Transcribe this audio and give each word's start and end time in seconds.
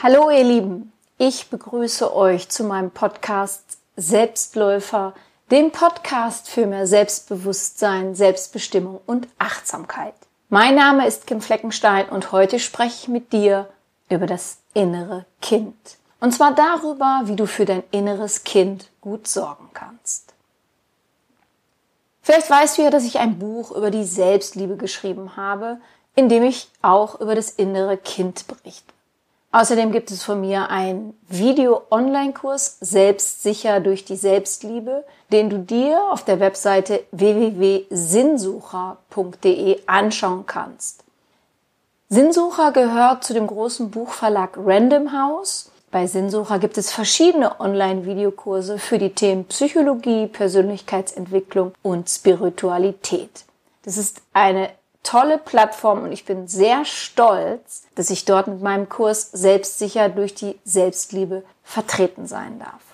Hallo 0.00 0.30
ihr 0.30 0.44
Lieben, 0.44 0.92
ich 1.18 1.50
begrüße 1.50 2.14
euch 2.14 2.48
zu 2.48 2.62
meinem 2.62 2.92
Podcast 2.92 3.78
Selbstläufer, 3.96 5.12
dem 5.50 5.72
Podcast 5.72 6.48
für 6.48 6.68
mehr 6.68 6.86
Selbstbewusstsein, 6.86 8.14
Selbstbestimmung 8.14 9.00
und 9.06 9.26
Achtsamkeit. 9.38 10.14
Mein 10.50 10.76
Name 10.76 11.04
ist 11.04 11.26
Kim 11.26 11.40
Fleckenstein 11.40 12.08
und 12.10 12.30
heute 12.30 12.60
spreche 12.60 12.94
ich 12.94 13.08
mit 13.08 13.32
dir 13.32 13.68
über 14.08 14.26
das 14.26 14.58
innere 14.72 15.26
Kind. 15.42 15.74
Und 16.20 16.32
zwar 16.32 16.54
darüber, 16.54 17.22
wie 17.24 17.34
du 17.34 17.46
für 17.46 17.64
dein 17.64 17.82
inneres 17.90 18.44
Kind 18.44 18.90
gut 19.00 19.26
sorgen 19.26 19.70
kannst. 19.74 20.32
Vielleicht 22.22 22.48
weißt 22.48 22.78
du 22.78 22.82
ja, 22.82 22.90
dass 22.90 23.02
ich 23.02 23.18
ein 23.18 23.40
Buch 23.40 23.72
über 23.72 23.90
die 23.90 24.04
Selbstliebe 24.04 24.76
geschrieben 24.76 25.36
habe, 25.36 25.80
in 26.14 26.28
dem 26.28 26.44
ich 26.44 26.70
auch 26.82 27.20
über 27.20 27.34
das 27.34 27.50
innere 27.50 27.96
Kind 27.96 28.46
berichte. 28.46 28.92
Außerdem 29.50 29.92
gibt 29.92 30.10
es 30.10 30.22
von 30.22 30.42
mir 30.42 30.68
einen 30.68 31.18
Video-Online-Kurs 31.28 32.76
Selbstsicher 32.80 33.80
durch 33.80 34.04
die 34.04 34.16
Selbstliebe, 34.16 35.06
den 35.32 35.48
du 35.48 35.58
dir 35.58 36.02
auf 36.10 36.22
der 36.22 36.38
Webseite 36.38 37.02
www.sinnsucher.de 37.12 39.78
anschauen 39.86 40.44
kannst. 40.46 41.02
Sinnsucher 42.10 42.72
gehört 42.72 43.24
zu 43.24 43.32
dem 43.32 43.46
großen 43.46 43.90
Buchverlag 43.90 44.50
Random 44.56 45.12
House. 45.12 45.70
Bei 45.90 46.06
Sinnsucher 46.06 46.58
gibt 46.58 46.76
es 46.76 46.92
verschiedene 46.92 47.58
Online-Videokurse 47.58 48.78
für 48.78 48.98
die 48.98 49.14
Themen 49.14 49.46
Psychologie, 49.46 50.26
Persönlichkeitsentwicklung 50.26 51.72
und 51.82 52.10
Spiritualität. 52.10 53.46
Das 53.84 53.96
ist 53.96 54.20
eine 54.34 54.68
tolle 55.02 55.38
Plattform 55.38 56.02
und 56.02 56.12
ich 56.12 56.24
bin 56.24 56.48
sehr 56.48 56.84
stolz, 56.84 57.84
dass 57.94 58.10
ich 58.10 58.24
dort 58.24 58.46
mit 58.46 58.60
meinem 58.62 58.88
Kurs 58.88 59.30
selbstsicher 59.30 60.08
durch 60.08 60.34
die 60.34 60.58
Selbstliebe 60.64 61.44
vertreten 61.62 62.26
sein 62.26 62.58
darf. 62.58 62.88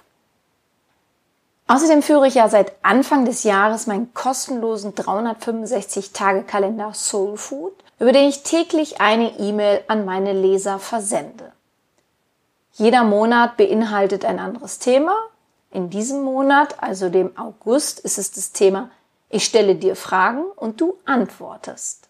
Außerdem 1.66 2.02
führe 2.02 2.28
ich 2.28 2.34
ja 2.34 2.48
seit 2.48 2.72
Anfang 2.83 3.24
des 3.24 3.42
Jahres 3.42 3.86
meinen 3.86 4.12
kostenlosen 4.12 4.94
365-Tage-Kalender 4.94 6.92
Soul 6.92 7.38
Food, 7.38 7.72
über 7.98 8.12
den 8.12 8.28
ich 8.28 8.42
täglich 8.42 9.00
eine 9.00 9.39
E-Mail 9.39 9.83
an 9.89 10.05
meine 10.05 10.34
Leser 10.34 10.78
versende. 10.78 11.52
Jeder 12.72 13.05
Monat 13.05 13.56
beinhaltet 13.56 14.24
ein 14.24 14.39
anderes 14.39 14.78
Thema. 14.78 15.14
In 15.70 15.91
diesem 15.91 16.22
Monat, 16.22 16.83
also 16.83 17.08
dem 17.08 17.36
August, 17.39 18.00
ist 18.00 18.18
es 18.18 18.30
das 18.30 18.52
Thema 18.52 18.91
ich 19.30 19.44
stelle 19.44 19.75
dir 19.75 19.97
Fragen 19.97 20.44
und 20.56 20.80
du 20.80 20.98
antwortest. 21.05 22.08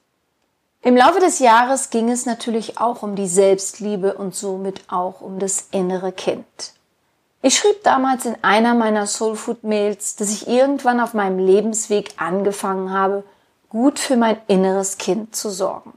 Im 0.82 0.96
Laufe 0.96 1.18
des 1.18 1.38
Jahres 1.38 1.88
ging 1.88 2.10
es 2.10 2.26
natürlich 2.26 2.78
auch 2.78 3.02
um 3.02 3.16
die 3.16 3.26
Selbstliebe 3.26 4.14
und 4.14 4.34
somit 4.34 4.82
auch 4.88 5.22
um 5.22 5.38
das 5.38 5.68
innere 5.70 6.12
Kind. 6.12 6.74
Ich 7.40 7.56
schrieb 7.56 7.82
damals 7.82 8.26
in 8.26 8.36
einer 8.42 8.74
meiner 8.74 9.06
Soulfood-Mails, 9.06 10.16
dass 10.16 10.30
ich 10.30 10.48
irgendwann 10.48 11.00
auf 11.00 11.14
meinem 11.14 11.38
Lebensweg 11.38 12.14
angefangen 12.16 12.90
habe, 12.90 13.24
gut 13.70 13.98
für 13.98 14.16
mein 14.16 14.36
inneres 14.46 14.98
Kind 14.98 15.34
zu 15.34 15.50
sorgen. 15.50 15.94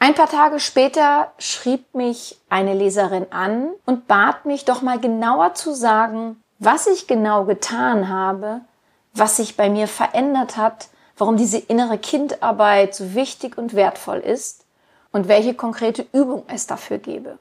Ein 0.00 0.14
paar 0.14 0.28
Tage 0.28 0.60
später 0.60 1.32
schrieb 1.38 1.94
mich 1.94 2.38
eine 2.48 2.74
Leserin 2.74 3.26
an 3.30 3.70
und 3.84 4.06
bat 4.06 4.46
mich 4.46 4.64
doch 4.64 4.80
mal 4.80 5.00
genauer 5.00 5.54
zu 5.54 5.74
sagen, 5.74 6.42
was 6.60 6.86
ich 6.86 7.06
genau 7.08 7.44
getan 7.44 8.08
habe, 8.08 8.60
was 9.14 9.36
sich 9.36 9.56
bei 9.56 9.68
mir 9.68 9.88
verändert 9.88 10.56
hat, 10.56 10.88
warum 11.16 11.36
diese 11.36 11.58
innere 11.58 11.98
Kindarbeit 11.98 12.94
so 12.94 13.14
wichtig 13.14 13.58
und 13.58 13.74
wertvoll 13.74 14.18
ist 14.18 14.64
und 15.12 15.28
welche 15.28 15.54
konkrete 15.54 16.06
Übung 16.12 16.44
es 16.48 16.66
dafür 16.66 16.98
gebe. 16.98 17.38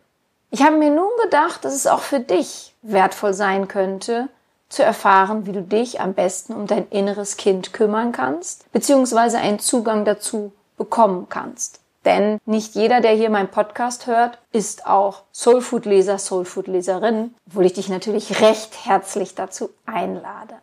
Ich 0.50 0.64
habe 0.64 0.78
mir 0.78 0.90
nun 0.90 1.10
gedacht, 1.24 1.66
dass 1.66 1.74
es 1.74 1.88
auch 1.88 2.00
für 2.00 2.20
dich 2.20 2.74
wertvoll 2.82 3.34
sein 3.34 3.68
könnte, 3.68 4.30
zu 4.70 4.84
erfahren, 4.84 5.46
wie 5.46 5.52
du 5.52 5.62
dich 5.62 6.02
am 6.02 6.14
besten 6.14 6.54
um 6.54 6.68
dein 6.68 6.88
inneres 6.90 7.38
Kind 7.38 7.74
kümmern 7.74 8.12
kannst, 8.12 8.70
beziehungsweise 8.72 9.38
einen 9.38 9.60
Zugang 9.60 10.06
dazu 10.06 10.52
bekommen 10.78 11.28
kannst. 11.30 11.82
Denn 12.06 12.40
nicht 12.46 12.76
jeder, 12.76 13.02
der 13.02 13.12
hier 13.12 13.30
meinen 13.30 13.52
Podcast 13.52 14.08
hört, 14.08 14.40
ist 14.54 14.88
auch 14.88 15.24
Soulfood-Leser, 15.32 16.18
Soulfood-Leserin, 16.18 17.36
obwohl 17.48 17.66
ich 17.66 17.74
dich 17.74 17.90
natürlich 17.90 18.42
recht 18.42 18.86
herzlich 18.86 19.36
dazu 19.36 19.70
einlade. 19.86 20.56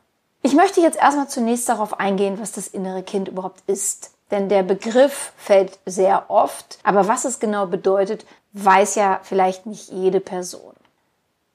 Ich 0.46 0.52
möchte 0.52 0.82
jetzt 0.82 0.98
erstmal 0.98 1.26
zunächst 1.26 1.70
darauf 1.70 1.98
eingehen, 1.98 2.38
was 2.38 2.52
das 2.52 2.68
innere 2.68 3.02
Kind 3.02 3.28
überhaupt 3.28 3.62
ist. 3.66 4.10
Denn 4.30 4.50
der 4.50 4.62
Begriff 4.62 5.32
fällt 5.38 5.78
sehr 5.86 6.26
oft, 6.28 6.78
aber 6.82 7.08
was 7.08 7.24
es 7.24 7.40
genau 7.40 7.66
bedeutet, 7.66 8.26
weiß 8.52 8.94
ja 8.96 9.20
vielleicht 9.22 9.64
nicht 9.64 9.88
jede 9.88 10.20
Person. 10.20 10.74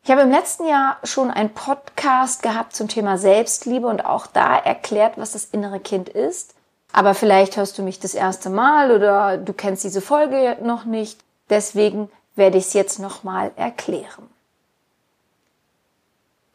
Ich 0.03 0.09
habe 0.09 0.21
im 0.21 0.31
letzten 0.31 0.65
Jahr 0.65 0.97
schon 1.03 1.29
einen 1.29 1.53
Podcast 1.53 2.41
gehabt 2.41 2.75
zum 2.75 2.87
Thema 2.87 3.19
Selbstliebe 3.19 3.85
und 3.85 4.05
auch 4.05 4.25
da 4.25 4.57
erklärt, 4.57 5.19
was 5.19 5.33
das 5.33 5.45
innere 5.45 5.79
Kind 5.79 6.09
ist. 6.09 6.55
Aber 6.91 7.13
vielleicht 7.13 7.57
hörst 7.57 7.77
du 7.77 7.83
mich 7.83 7.99
das 7.99 8.15
erste 8.15 8.49
Mal 8.49 8.89
oder 8.89 9.37
du 9.37 9.53
kennst 9.53 9.83
diese 9.83 10.01
Folge 10.01 10.57
noch 10.63 10.85
nicht. 10.85 11.19
Deswegen 11.51 12.09
werde 12.35 12.57
ich 12.57 12.65
es 12.65 12.73
jetzt 12.73 12.97
nochmal 12.97 13.51
erklären. 13.55 14.27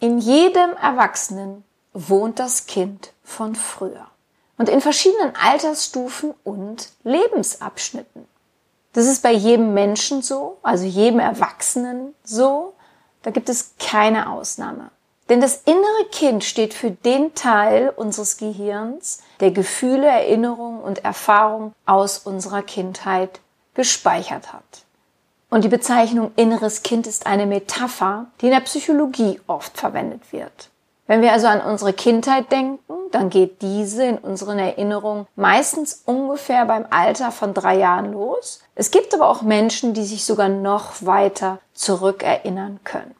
In 0.00 0.18
jedem 0.18 0.72
Erwachsenen 0.82 1.62
wohnt 1.94 2.38
das 2.38 2.66
Kind 2.66 3.12
von 3.22 3.54
früher. 3.54 4.06
Und 4.58 4.68
in 4.68 4.80
verschiedenen 4.80 5.34
Altersstufen 5.34 6.34
und 6.44 6.90
Lebensabschnitten. 7.02 8.26
Das 8.92 9.06
ist 9.06 9.22
bei 9.22 9.32
jedem 9.32 9.74
Menschen 9.74 10.22
so, 10.22 10.58
also 10.62 10.84
jedem 10.84 11.18
Erwachsenen 11.18 12.14
so. 12.22 12.74
Da 13.22 13.30
gibt 13.30 13.48
es 13.48 13.74
keine 13.80 14.30
Ausnahme. 14.30 14.90
Denn 15.28 15.40
das 15.40 15.62
innere 15.64 16.04
Kind 16.12 16.44
steht 16.44 16.74
für 16.74 16.90
den 16.90 17.34
Teil 17.34 17.92
unseres 17.96 18.36
Gehirns, 18.36 19.22
der 19.40 19.50
Gefühle, 19.50 20.06
Erinnerungen 20.06 20.80
und 20.80 21.04
Erfahrungen 21.04 21.72
aus 21.86 22.18
unserer 22.18 22.62
Kindheit 22.62 23.40
gespeichert 23.72 24.52
hat. 24.52 24.84
Und 25.48 25.64
die 25.64 25.68
Bezeichnung 25.68 26.32
inneres 26.36 26.82
Kind 26.82 27.06
ist 27.06 27.26
eine 27.26 27.46
Metapher, 27.46 28.26
die 28.40 28.46
in 28.46 28.52
der 28.52 28.60
Psychologie 28.60 29.40
oft 29.46 29.78
verwendet 29.78 30.32
wird. 30.32 30.68
Wenn 31.06 31.20
wir 31.20 31.32
also 31.32 31.46
an 31.48 31.60
unsere 31.60 31.92
Kindheit 31.92 32.50
denken, 32.50 32.78
dann 33.10 33.28
geht 33.28 33.60
diese 33.60 34.04
in 34.04 34.18
unseren 34.18 34.58
Erinnerungen 34.58 35.26
meistens 35.36 36.02
ungefähr 36.06 36.64
beim 36.64 36.86
Alter 36.90 37.30
von 37.30 37.52
drei 37.52 37.76
Jahren 37.76 38.12
los. 38.12 38.62
Es 38.74 38.90
gibt 38.90 39.14
aber 39.14 39.28
auch 39.28 39.42
Menschen, 39.42 39.92
die 39.92 40.04
sich 40.04 40.24
sogar 40.24 40.48
noch 40.48 41.04
weiter 41.04 41.58
zurückerinnern 41.74 42.80
können. 42.84 43.14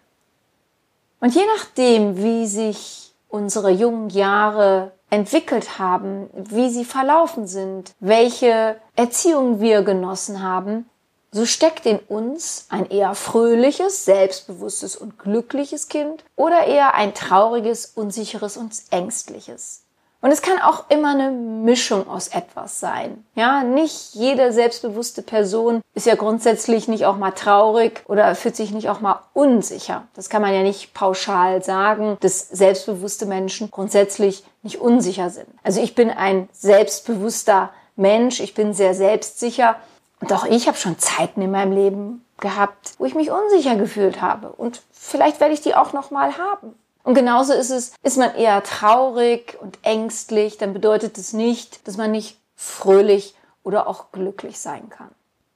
Und 1.21 1.35
je 1.35 1.45
nachdem, 1.57 2.17
wie 2.17 2.47
sich 2.47 3.15
unsere 3.29 3.71
jungen 3.71 4.09
Jahre 4.11 4.93
entwickelt 5.11 5.79
haben, 5.79 6.29
wie 6.35 6.71
sie 6.71 6.85
verlaufen 6.85 7.47
sind, 7.47 7.95
welche 8.01 8.77
Erziehung 8.97 9.61
wir 9.61 9.83
genossen 9.83 10.43
haben, 10.43 10.89
so 11.35 11.47
steckt 11.47 11.85
in 11.85 11.99
uns 11.99 12.67
ein 12.69 12.89
eher 12.89 13.17
fröhliches, 13.17 14.05
selbstbewusstes 14.05 14.95
und 14.95 15.19
glückliches 15.19 15.89
Kind 15.89 16.25
oder 16.37 16.65
eher 16.65 16.95
ein 16.95 17.13
trauriges, 17.13 17.87
unsicheres 17.87 18.57
und 18.57 18.73
ängstliches. 18.91 19.83
Und 20.21 20.31
es 20.31 20.43
kann 20.43 20.59
auch 20.63 20.85
immer 20.91 21.11
eine 21.11 21.33
Mischung 21.33 22.09
aus 22.09 22.29
etwas 22.29 22.79
sein. 22.79 23.27
Ja, 23.35 23.65
nicht 23.65 24.15
jede 24.15 24.53
selbstbewusste 24.53 25.23
Person 25.23 25.83
ist 25.95 26.07
ja 26.07 26.15
grundsätzlich 26.15 26.87
nicht 26.87 27.05
auch 27.05 27.17
mal 27.17 27.33
traurig 27.33 28.05
oder 28.07 28.37
fühlt 28.37 28.55
sich 28.55 28.71
nicht 28.71 28.89
auch 28.89 29.01
mal 29.01 29.21
unsicher. 29.33 30.07
Das 30.15 30.31
kann 30.31 30.41
man 30.41 30.55
ja 30.55 30.63
nicht 30.63 30.95
pauschal 30.95 31.65
sagen, 31.65 32.17
dass 32.21 32.49
selbstbewusste 32.49 33.27
Menschen 33.27 33.73
grundsätzlich 33.73 34.45
nicht 34.63 34.81
unsicher 34.81 35.31
sind. 35.31 35.49
Also 35.65 35.83
ich 35.83 35.97
bin 35.97 36.11
ein 36.11 36.49
selbstbewusster 36.53 37.71
Mensch, 37.97 38.41
ich 38.41 38.55
bin 38.55 38.73
sehr 38.73 38.95
selbstsicher 38.95 39.77
und 40.25 40.33
auch 40.33 40.47
ich 40.47 40.67
habe 40.69 40.79
schon 40.79 40.99
Zeiten 40.99 41.43
in 41.43 41.51
meinem 41.51 41.73
Leben 41.73 42.25
gehabt, 42.41 42.95
wo 42.97 43.05
ich 43.05 43.15
mich 43.15 43.31
unsicher 43.31 43.77
gefühlt 43.77 44.23
habe. 44.23 44.49
Und 44.49 44.81
vielleicht 44.91 45.39
werde 45.39 45.53
ich 45.53 45.61
die 45.61 45.75
auch 45.75 45.93
noch 45.93 46.11
mal 46.11 46.39
haben. 46.39 46.75
Und 47.03 47.13
genauso 47.13 47.53
ist 47.53 47.69
es, 47.69 47.93
ist 48.03 48.17
man 48.17 48.35
eher 48.35 48.63
traurig 48.63 49.59
und 49.61 49.77
ängstlich, 49.83 50.57
dann 50.57 50.73
bedeutet 50.73 51.19
es 51.19 51.35
nicht, 51.35 51.87
dass 51.87 51.99
man 51.99 52.11
nicht 52.11 52.39
fröhlich 52.57 53.35
oder 53.65 53.87
auch 53.87 54.13
glücklich 54.13 54.59
sein 54.59 54.89
kann. 54.89 55.11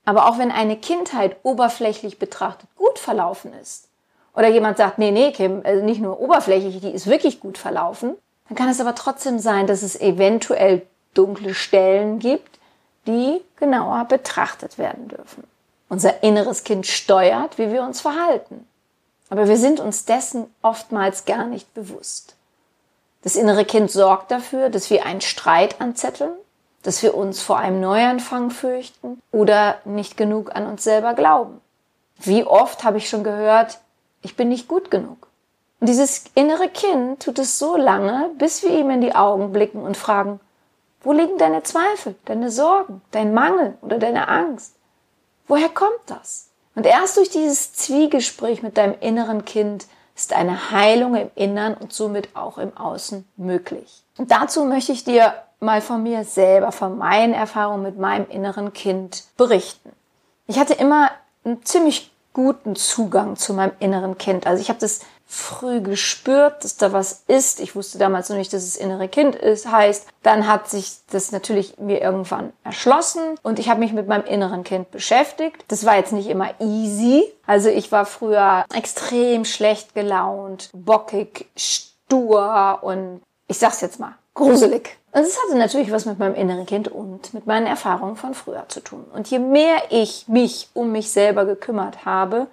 Aber 0.05 0.29
auch 0.29 0.37
wenn 0.37 0.51
eine 0.51 0.77
Kindheit 0.77 1.39
oberflächlich 1.45 2.19
betrachtet 2.19 2.69
gut 2.77 2.99
verlaufen 2.99 3.55
ist, 3.55 3.89
oder 4.35 4.49
jemand 4.49 4.77
sagt, 4.77 4.99
nee, 4.99 5.13
nee, 5.13 5.33
Kim, 5.33 5.63
also 5.65 5.83
nicht 5.83 6.03
nur 6.03 6.21
oberflächlich, 6.21 6.79
die 6.83 6.91
ist 6.91 7.07
wirklich 7.07 7.41
gut 7.41 7.57
verlaufen, 7.57 8.17
dann 8.49 8.57
kann 8.59 8.69
es 8.69 8.83
aber 8.83 8.95
trotzdem 8.95 9.39
sein, 9.39 9.67
dass 9.67 9.83
es 9.83 9.99
eventuell 9.99 10.83
dunkle 11.15 11.55
Stellen 11.55 12.19
gibt, 12.19 12.58
die 13.09 13.41
genauer 13.57 14.05
betrachtet 14.05 14.79
werden 14.79 15.09
dürfen. 15.09 15.43
Unser 15.89 16.23
inneres 16.23 16.63
Kind 16.63 16.87
steuert, 16.87 17.59
wie 17.59 17.73
wir 17.73 17.83
uns 17.83 18.01
verhalten. 18.01 18.67
Aber 19.31 19.49
wir 19.49 19.57
sind 19.57 19.81
uns 19.81 20.05
dessen 20.05 20.47
oftmals 20.63 21.25
gar 21.25 21.47
nicht 21.47 21.73
bewusst. 21.75 22.37
Das 23.23 23.35
innere 23.35 23.65
Kind 23.65 23.91
sorgt 23.91 24.31
dafür, 24.31 24.69
dass 24.69 24.91
wir 24.91 25.05
einen 25.05 25.23
Streit 25.23 25.81
anzetteln, 25.81 26.33
dass 26.83 27.03
wir 27.03 27.15
uns 27.15 27.43
vor 27.43 27.59
einem 27.59 27.81
Neuanfang 27.81 28.51
fürchten 28.51 29.21
oder 29.33 29.79
nicht 29.85 30.17
genug 30.17 30.55
an 30.55 30.67
uns 30.67 30.85
selber 30.85 31.15
glauben. 31.15 31.61
Wie 32.19 32.45
oft 32.45 32.85
habe 32.85 32.99
ich 32.99 33.09
schon 33.09 33.25
gehört, 33.25 33.79
ich 34.23 34.37
bin 34.37 34.49
nicht 34.49 34.69
gut 34.69 34.91
genug. 34.91 35.29
Und 35.81 35.89
dieses 35.89 36.25
innere 36.35 36.69
Kind 36.69 37.23
tut 37.23 37.39
es 37.39 37.59
so 37.59 37.77
lange, 37.77 38.31
bis 38.39 38.63
wir 38.63 38.71
ihm 38.71 38.91
in 38.91 39.01
die 39.01 39.15
Augen 39.15 39.53
blicken 39.53 39.83
und 39.83 39.97
fragen, 39.97 40.41
wo 41.03 41.13
liegen 41.13 41.39
deine 41.39 41.63
Zweifel, 41.63 42.15
deine 42.25 42.51
Sorgen, 42.51 43.03
dein 43.11 43.33
Mangel 43.33 43.77
oder 43.81 43.99
deine 43.99 44.29
Angst? 44.29 44.75
Woher 45.47 45.69
kommt 45.69 46.01
das? 46.07 46.51
Und 46.75 46.87
erst 46.87 47.17
durch 47.17 47.31
dieses 47.31 47.73
Zwiegespräch 47.73 48.63
mit 48.63 48.77
deinem 48.77 48.95
inneren 49.01 49.45
Kind 49.45 49.87
ist 50.15 50.33
eine 50.33 50.71
Heilung 50.71 51.15
im 51.15 51.31
Innern 51.35 51.75
und 51.75 51.93
somit 51.93 52.35
auch 52.35 52.59
im 52.59 52.77
Außen 52.77 53.27
möglich. 53.37 54.03
Und 54.17 54.31
dazu 54.31 54.65
möchte 54.65 54.93
ich 54.93 55.05
dir 55.05 55.35
mal 55.61 55.81
von 55.81 56.03
mir 56.03 56.25
selber, 56.25 56.73
von 56.73 56.99
meinen 56.99 57.35
Erfahrungen 57.35 57.83
mit 57.83 57.99
meinem 57.99 58.29
inneren 58.29 58.73
Kind 58.73 59.25
berichten. 59.37 59.93
Ich 60.47 60.59
hatte 60.59 60.75
immer 60.75 61.11
einen 61.45 61.65
ziemlich 61.65 62.13
guten 62.33 62.77
Zugang 62.77 63.37
zu 63.37 63.55
meinem 63.55 63.73
inneren 63.81 64.19
Kind. 64.19 64.47
Also 64.47 64.61
ich 64.61 64.69
habe 64.69 64.79
das 64.81 65.01
früh 65.31 65.83
gespürt, 65.83 66.65
dass 66.65 66.79
da 66.79 66.95
was 66.95 67.25
ist. 67.27 67.61
Ich 67.61 67.77
wusste 67.77 67.99
damals 67.99 68.31
noch 68.31 68.39
nicht, 68.39 68.53
dass 68.55 68.63
es 68.63 68.77
innere 68.77 69.09
Kind 69.09 69.37
ist, 69.37 69.71
heißt. 69.71 70.09
Dann 70.23 70.49
hat 70.49 70.71
sich 70.71 70.97
das 71.11 71.33
natürlich 71.33 71.79
mir 71.79 72.01
irgendwann 72.01 72.55
erschlossen 72.65 73.37
und 73.43 73.59
ich 73.59 73.69
habe 73.69 73.81
mich 73.81 73.93
mit 73.93 74.09
meinem 74.09 74.25
inneren 74.25 74.65
Kind 74.65 74.91
beschäftigt. 74.91 75.65
Das 75.69 75.85
war 75.85 75.97
jetzt 75.97 76.15
nicht 76.15 76.29
immer 76.29 76.49
easy. 76.61 77.31
Also 77.47 77.69
ich 77.69 77.93
war 77.93 78.07
früher 78.07 78.65
extrem 78.75 79.45
schlecht 79.45 79.95
gelaunt, 79.95 80.71
bockig, 80.73 81.47
stur 81.57 82.79
und 82.81 83.21
ich 83.49 83.59
sag's 83.59 83.83
jetzt 83.83 84.01
mal, 84.01 84.15
gruselig. 84.33 84.97
Und 85.13 85.23
es 85.23 85.39
hatte 85.43 85.59
natürlich 85.59 85.93
was 85.93 86.07
mit 86.07 86.19
meinem 86.19 86.35
inneren 86.35 86.65
Kind 86.65 86.89
und 86.89 87.35
mit 87.35 87.47
meinen 87.47 87.67
Erfahrungen 87.67 88.17
von 88.17 88.33
früher 88.33 88.65
zu 88.69 88.81
tun. 88.81 89.05
Und 89.13 89.29
je 89.29 89.39
mehr 89.39 89.83
ich 89.91 90.27
mich 90.27 90.71
um 90.73 90.91
mich 90.93 91.11
selber 91.11 91.45
gekümmert 91.45 92.07
habe, 92.07 92.47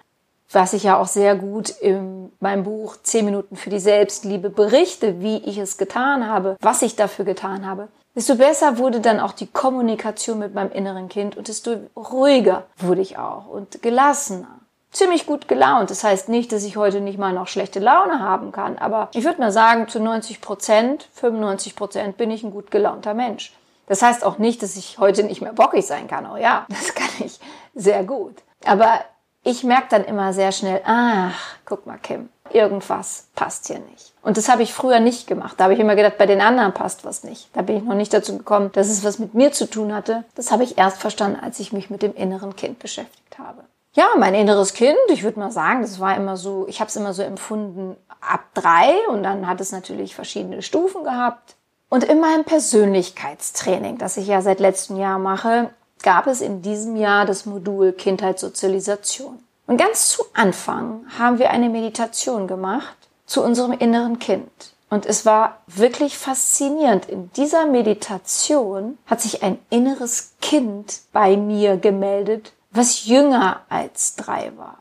was 0.52 0.74
ich 0.74 0.84
ja 0.84 0.98
auch 0.98 1.08
sehr 1.08 1.36
gut 1.36 1.70
in 1.70 2.32
meinem 2.40 2.64
Buch 2.64 2.98
10 3.02 3.26
Minuten 3.26 3.56
für 3.56 3.70
die 3.70 3.80
Selbstliebe 3.80 4.50
berichte, 4.50 5.22
wie 5.22 5.38
ich 5.38 5.58
es 5.58 5.78
getan 5.78 6.28
habe, 6.28 6.56
was 6.62 6.82
ich 6.82 6.96
dafür 6.96 7.26
getan 7.26 7.66
habe, 7.66 7.88
desto 8.16 8.36
besser 8.36 8.78
wurde 8.78 9.02
dann 9.02 9.20
auch 9.20 9.34
die 9.34 9.48
Kommunikation 9.48 10.40
mit 10.40 10.54
meinem 10.54 10.72
inneren 10.72 11.10
Kind 11.10 11.36
und 11.36 11.48
desto 11.48 11.78
ruhiger 11.96 12.64
wurde 12.78 13.02
ich 13.02 13.18
auch 13.18 13.48
und 13.48 13.82
gelassener. 13.82 14.60
Ziemlich 14.92 15.26
gut 15.26 15.50
gelaunt. 15.50 15.90
Das 15.90 16.06
heißt 16.06 16.30
nicht, 16.30 16.54
dass 16.54 16.64
ich 16.64 16.78
heute 16.78 17.02
nicht 17.02 17.18
mal 17.18 17.34
noch 17.34 17.48
schlechte 17.48 17.82
Laune 17.82 18.22
haben 18.22 18.54
kann, 18.54 18.78
aber 18.78 19.10
ich 19.14 19.26
würde 19.26 19.42
mal 19.42 19.52
sagen, 19.52 19.90
zu 19.90 20.00
90 20.00 20.40
Prozent, 20.40 21.10
95 21.16 21.76
Prozent 21.76 22.18
bin 22.18 22.32
ich 22.32 22.44
ein 22.44 22.52
gut 22.52 22.72
gelaunter 22.72 23.14
Mensch. 23.14 23.54
Das 23.88 24.02
heißt 24.02 24.24
auch 24.24 24.38
nicht, 24.38 24.64
dass 24.64 24.78
ich 24.78 24.98
heute 24.98 25.24
nicht 25.24 25.42
mehr 25.42 25.54
bockig 25.54 25.86
sein 25.86 26.08
kann. 26.08 26.26
Oh 26.32 26.38
ja, 26.38 26.66
das 26.70 26.96
kann 26.96 27.10
ich 27.20 27.40
sehr 27.74 28.06
gut. 28.06 28.36
Aber 28.66 29.02
ich 29.46 29.64
merke 29.64 29.88
dann 29.92 30.04
immer 30.04 30.34
sehr 30.34 30.52
schnell, 30.52 30.82
ach, 30.86 31.40
guck 31.66 31.86
mal, 31.86 32.00
Kim, 32.00 32.30
irgendwas 32.52 33.28
passt 33.36 33.68
hier 33.68 33.80
nicht. 33.80 34.12
Und 34.24 34.38
das 34.38 34.50
habe 34.50 34.64
ich 34.64 34.74
früher 34.74 35.00
nicht 35.00 35.28
gemacht. 35.28 35.54
Da 35.58 35.66
habe 35.66 35.76
ich 35.76 35.80
immer 35.80 35.96
gedacht, 35.96 36.18
bei 36.18 36.26
den 36.26 36.42
anderen 36.42 36.74
passt 36.74 37.06
was 37.06 37.24
nicht. 37.24 37.50
Da 37.54 37.62
bin 37.62 37.78
ich 37.78 37.84
noch 37.84 37.94
nicht 37.94 38.12
dazu 38.12 38.38
gekommen, 38.38 38.72
dass 38.74 38.90
es 38.90 39.04
was 39.04 39.20
mit 39.20 39.36
mir 39.36 39.52
zu 39.52 39.70
tun 39.70 39.94
hatte. 39.94 40.24
Das 40.34 40.52
habe 40.52 40.64
ich 40.64 40.80
erst 40.80 40.98
verstanden, 40.98 41.40
als 41.40 41.60
ich 41.60 41.72
mich 41.72 41.92
mit 41.92 42.02
dem 42.02 42.16
inneren 42.16 42.56
Kind 42.56 42.80
beschäftigt 42.80 43.38
habe. 43.38 43.64
Ja, 43.94 44.08
mein 44.18 44.34
inneres 44.34 44.74
Kind, 44.74 44.98
ich 45.10 45.24
würde 45.24 45.40
mal 45.40 45.52
sagen, 45.52 45.84
das 45.84 46.00
war 46.00 46.18
immer 46.18 46.38
so, 46.38 46.66
ich 46.68 46.80
habe 46.80 46.90
es 46.90 46.96
immer 46.96 47.14
so 47.14 47.22
empfunden 47.22 47.96
ab 48.20 48.46
drei 48.56 48.94
und 49.10 49.22
dann 49.22 49.48
hat 49.48 49.62
es 49.62 49.72
natürlich 49.72 50.16
verschiedene 50.16 50.64
Stufen 50.64 51.04
gehabt. 51.04 51.56
Und 51.90 52.04
in 52.04 52.20
meinem 52.20 52.46
Persönlichkeitstraining, 52.46 54.00
das 54.00 54.18
ich 54.18 54.28
ja 54.28 54.42
seit 54.42 54.60
letztem 54.60 54.98
Jahr 54.98 55.20
mache, 55.20 55.70
gab 56.06 56.28
es 56.28 56.40
in 56.40 56.62
diesem 56.62 56.96
Jahr 56.96 57.26
das 57.26 57.48
Modul 57.48 57.92
Kindheitssozialisation. 57.92 59.40
Und 59.66 59.78
ganz 59.78 60.10
zu 60.10 60.24
Anfang 60.36 61.04
haben 61.18 61.40
wir 61.40 61.50
eine 61.50 61.68
Meditation 61.68 62.48
gemacht 62.48 62.96
zu 63.26 63.44
unserem 63.44 63.72
inneren 63.74 64.20
Kind. 64.20 64.50
Und 64.92 65.08
es 65.08 65.26
war 65.26 65.62
wirklich 65.66 66.16
faszinierend. 66.16 67.10
In 67.10 67.32
dieser 67.32 67.66
Meditation 67.66 69.00
hat 69.08 69.20
sich 69.20 69.42
ein 69.42 69.58
inneres 69.72 70.36
Kind 70.42 71.00
bei 71.12 71.36
mir 71.38 71.78
gemeldet, 71.78 72.54
was 72.70 73.06
jünger 73.06 73.62
als 73.68 74.16
drei 74.16 74.54
war. 74.58 74.78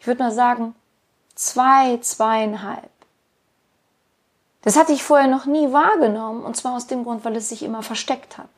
Ich 0.00 0.06
würde 0.06 0.22
mal 0.22 0.32
sagen, 0.32 0.74
zwei, 1.34 1.98
zweieinhalb. 1.98 2.90
Das 4.62 4.76
hatte 4.76 4.92
ich 4.92 5.04
vorher 5.04 5.28
noch 5.28 5.44
nie 5.44 5.70
wahrgenommen, 5.70 6.44
und 6.44 6.56
zwar 6.56 6.76
aus 6.76 6.86
dem 6.86 7.04
Grund, 7.04 7.26
weil 7.26 7.36
es 7.36 7.50
sich 7.50 7.62
immer 7.62 7.82
versteckt 7.82 8.38
hat. 8.38 8.48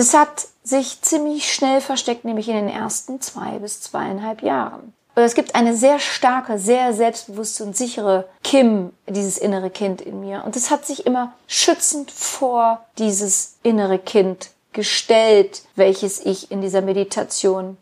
Das 0.00 0.14
hat 0.14 0.48
sich 0.62 1.02
ziemlich 1.02 1.52
schnell 1.52 1.82
versteckt, 1.82 2.24
nämlich 2.24 2.48
in 2.48 2.54
den 2.54 2.70
ersten 2.70 3.20
zwei 3.20 3.58
bis 3.58 3.82
zweieinhalb 3.82 4.40
Jahren. 4.40 4.94
Es 5.14 5.34
gibt 5.34 5.54
eine 5.54 5.76
sehr 5.76 5.98
starke, 5.98 6.58
sehr 6.58 6.94
selbstbewusste 6.94 7.64
und 7.64 7.76
sichere 7.76 8.26
Kim, 8.42 8.94
dieses 9.06 9.36
innere 9.36 9.68
Kind 9.68 10.00
in 10.00 10.20
mir. 10.20 10.42
Und 10.46 10.56
es 10.56 10.70
hat 10.70 10.86
sich 10.86 11.04
immer 11.04 11.34
schützend 11.46 12.10
vor 12.10 12.82
dieses 12.96 13.58
innere 13.62 13.98
Kind 13.98 14.52
gestellt, 14.72 15.64
welches 15.76 16.24
ich 16.24 16.50
in 16.50 16.62
dieser 16.62 16.80
Meditation 16.80 17.76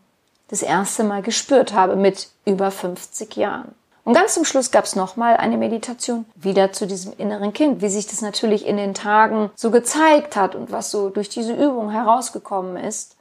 das 0.49 0.61
erste 0.61 1.05
Mal 1.05 1.21
gespürt 1.21 1.71
habe 1.71 1.95
mit 1.95 2.27
über 2.43 2.69
50 2.69 3.37
Jahren. 3.37 3.73
Und 4.03 4.13
ganz 4.13 4.33
zum 4.33 4.45
Schluss 4.45 4.71
gab 4.71 4.85
es 4.85 4.95
nochmal 4.95 5.37
eine 5.37 5.57
Meditation 5.57 6.25
wieder 6.35 6.71
zu 6.71 6.87
diesem 6.87 7.13
inneren 7.17 7.53
Kind, 7.53 7.81
wie 7.81 7.89
sich 7.89 8.07
das 8.07 8.21
natürlich 8.21 8.65
in 8.65 8.77
den 8.77 8.93
Tagen 8.93 9.51
so 9.55 9.71
gezeigt 9.71 10.35
hat 10.35 10.55
und 10.55 10.71
was 10.71 10.91
so 10.91 11.09
durch 11.09 11.29
diese 11.29 11.53
Übung 11.53 11.91
herausgekommen 11.91 12.77
ist. 12.77 13.15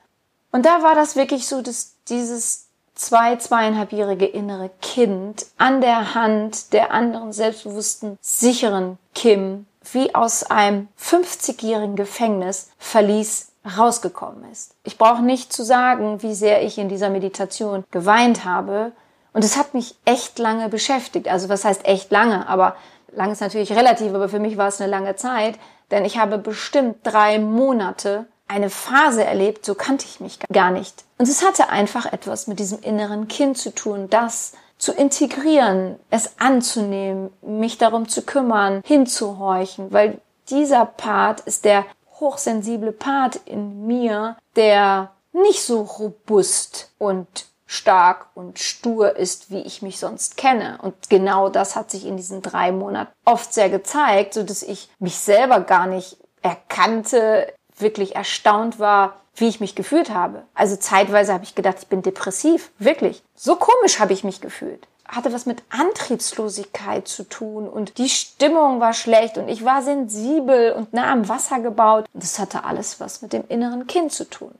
Und 0.51 0.65
da 0.65 0.83
war 0.83 0.95
das 0.95 1.17
wirklich 1.17 1.47
so, 1.47 1.61
dass 1.61 1.95
dieses 2.09 2.69
zwei, 2.95 3.37
zweieinhalbjährige 3.37 4.27
innere 4.27 4.71
Kind 4.81 5.47
an 5.57 5.81
der 5.81 6.15
Hand 6.15 6.73
der 6.73 6.93
anderen 6.93 7.33
selbstbewussten, 7.33 8.19
sicheren 8.21 8.99
Kim 9.15 9.67
wie 9.93 10.15
aus 10.15 10.45
einem 10.45 10.89
50-jährigen 11.01 11.97
Gefängnis 11.97 12.71
verließ 12.79 13.53
rausgekommen 13.77 14.51
ist. 14.51 14.75
Ich 14.85 14.99
brauche 14.99 15.23
nicht 15.23 15.53
zu 15.53 15.65
sagen, 15.65 16.23
wie 16.23 16.35
sehr 16.35 16.63
ich 16.63 16.79
in 16.79 16.89
dieser 16.89 17.11
Meditation 17.11 17.85
geweint 17.91 18.45
habe, 18.45 18.93
und 19.39 19.45
es 19.45 19.57
hat 19.57 19.73
mich 19.73 19.95
echt 20.05 20.41
lange 20.41 20.69
beschäftigt. 20.69 21.29
Also 21.29 21.49
was 21.49 21.65
heißt 21.65 21.85
echt 21.85 22.11
lange? 22.11 22.49
Aber 22.49 22.75
lang 23.13 23.31
ist 23.31 23.41
natürlich 23.41 23.71
relativ, 23.71 24.13
aber 24.13 24.29
für 24.29 24.41
mich 24.41 24.57
war 24.57 24.67
es 24.67 24.81
eine 24.81 24.91
lange 24.91 25.15
Zeit, 25.15 25.61
denn 25.93 26.05
ich 26.05 26.19
habe 26.19 26.39
bestimmt 26.39 26.97
drei 27.05 27.39
Monate 27.39 28.27
eine 28.49 28.69
Phase 28.69 29.23
erlebt, 29.23 29.65
so 29.65 29.77
kannte 29.77 30.07
ich 30.07 30.19
mich 30.19 30.41
gar 30.53 30.73
nicht. 30.73 31.05
Und 31.19 31.29
es 31.29 31.47
hatte 31.47 31.69
einfach 31.69 32.13
etwas 32.13 32.49
mit 32.49 32.59
diesem 32.59 32.81
inneren 32.81 33.29
Kind 33.29 33.57
zu 33.59 33.73
tun, 33.73 34.11
das 34.11 34.55
zu 34.77 34.91
integrieren, 34.91 36.01
es 36.11 36.41
anzunehmen, 36.41 37.31
mich 37.41 37.79
darum 37.79 38.09
zu 38.09 38.23
kümmern, 38.23 38.83
hinzuhorchen, 38.85 39.93
weil 39.93 40.21
dieser 40.51 40.85
Part 40.85 41.43
ist 41.43 41.65
der 41.65 41.85
hochsensible 42.19 42.91
Part 42.91 43.37
in 43.45 43.87
mir, 43.87 44.37
der 44.57 45.13
nicht 45.33 45.63
so 45.63 45.83
robust 45.83 46.91
und 46.99 47.47
stark 47.69 48.29
und 48.35 48.59
stur 48.59 49.17
ist, 49.17 49.51
wie 49.51 49.61
ich 49.61 49.83
mich 49.83 49.99
sonst 49.99 50.39
kenne. 50.39 50.79
Und 50.83 51.11
genau 51.11 51.51
das 51.51 51.77
hat 51.77 51.91
sich 51.91 52.07
in 52.07 52.17
diesen 52.17 52.41
drei 52.41 52.73
Monaten 52.73 53.13
oft 53.27 53.53
sehr 53.53 53.69
gezeigt, 53.69 54.35
so 54.35 54.43
dass 54.43 54.63
ich 54.63 54.89
mich 54.99 55.19
selber 55.19 55.61
gar 55.61 55.87
nicht 55.87 56.17
erkannte, 56.43 57.53
wirklich 57.77 58.17
erstaunt 58.17 58.81
war, 58.81 59.17
wie 59.35 59.49
ich 59.49 59.61
mich 59.61 59.75
gefühlt 59.75 60.11
habe. 60.11 60.43
Also 60.55 60.77
zeitweise 60.77 61.35
habe 61.35 61.45
ich 61.45 61.55
gedacht, 61.55 61.77
ich 61.81 61.89
bin 61.89 62.01
depressiv. 62.01 62.71
Wirklich. 62.79 63.23
So 63.37 63.55
komisch 63.57 64.01
habe 64.01 64.15
ich 64.15 64.25
mich 64.25 64.41
gefühlt. 64.41 64.89
Hatte 65.07 65.33
was 65.35 65.45
mit 65.45 65.63
Antriebslosigkeit 65.69 67.07
zu 67.07 67.29
tun 67.29 67.69
und 67.69 67.99
die 67.99 68.09
Stimmung 68.09 68.81
war 68.81 68.95
schlecht 68.95 69.37
und 69.37 69.49
ich 69.49 69.65
war 69.65 69.83
sensibel 69.83 70.73
und 70.73 70.95
nah 70.95 71.13
am 71.13 71.29
Wasser 71.29 71.61
gebaut. 71.61 72.07
Das 72.15 72.39
hatte 72.39 72.65
alles 72.65 72.99
was 72.99 73.21
mit 73.21 73.35
dem 73.35 73.45
inneren 73.49 73.87
Kind 73.87 74.13
zu 74.13 74.29
tun. 74.29 74.55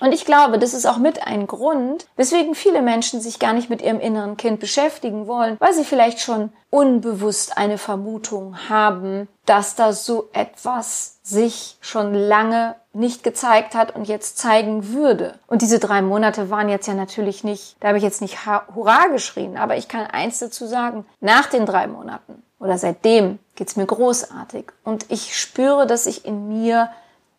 Und 0.00 0.12
ich 0.12 0.24
glaube, 0.24 0.58
das 0.58 0.74
ist 0.74 0.86
auch 0.86 0.98
mit 0.98 1.26
ein 1.26 1.46
Grund, 1.46 2.06
weswegen 2.16 2.54
viele 2.54 2.82
Menschen 2.82 3.20
sich 3.20 3.38
gar 3.38 3.52
nicht 3.52 3.70
mit 3.70 3.80
ihrem 3.80 4.00
inneren 4.00 4.36
Kind 4.36 4.58
beschäftigen 4.58 5.28
wollen, 5.28 5.56
weil 5.60 5.72
sie 5.72 5.84
vielleicht 5.84 6.20
schon 6.20 6.52
unbewusst 6.70 7.56
eine 7.56 7.78
Vermutung 7.78 8.68
haben, 8.68 9.28
dass 9.46 9.76
da 9.76 9.92
so 9.92 10.28
etwas 10.32 11.18
sich 11.22 11.76
schon 11.80 12.12
lange 12.12 12.74
nicht 12.92 13.22
gezeigt 13.22 13.74
hat 13.74 13.94
und 13.94 14.08
jetzt 14.08 14.38
zeigen 14.38 14.92
würde. 14.92 15.38
Und 15.46 15.62
diese 15.62 15.78
drei 15.78 16.02
Monate 16.02 16.50
waren 16.50 16.68
jetzt 16.68 16.88
ja 16.88 16.94
natürlich 16.94 17.44
nicht, 17.44 17.76
da 17.80 17.88
habe 17.88 17.98
ich 17.98 18.04
jetzt 18.04 18.20
nicht 18.20 18.46
Hurra 18.46 19.06
geschrien, 19.06 19.56
aber 19.56 19.76
ich 19.76 19.88
kann 19.88 20.06
eins 20.06 20.40
dazu 20.40 20.66
sagen, 20.66 21.06
nach 21.20 21.46
den 21.46 21.66
drei 21.66 21.86
Monaten 21.86 22.42
oder 22.58 22.78
seitdem 22.78 23.38
geht's 23.54 23.76
mir 23.76 23.86
großartig 23.86 24.66
und 24.84 25.06
ich 25.10 25.38
spüre, 25.38 25.86
dass 25.86 26.06
ich 26.06 26.24
in 26.24 26.48
mir 26.48 26.90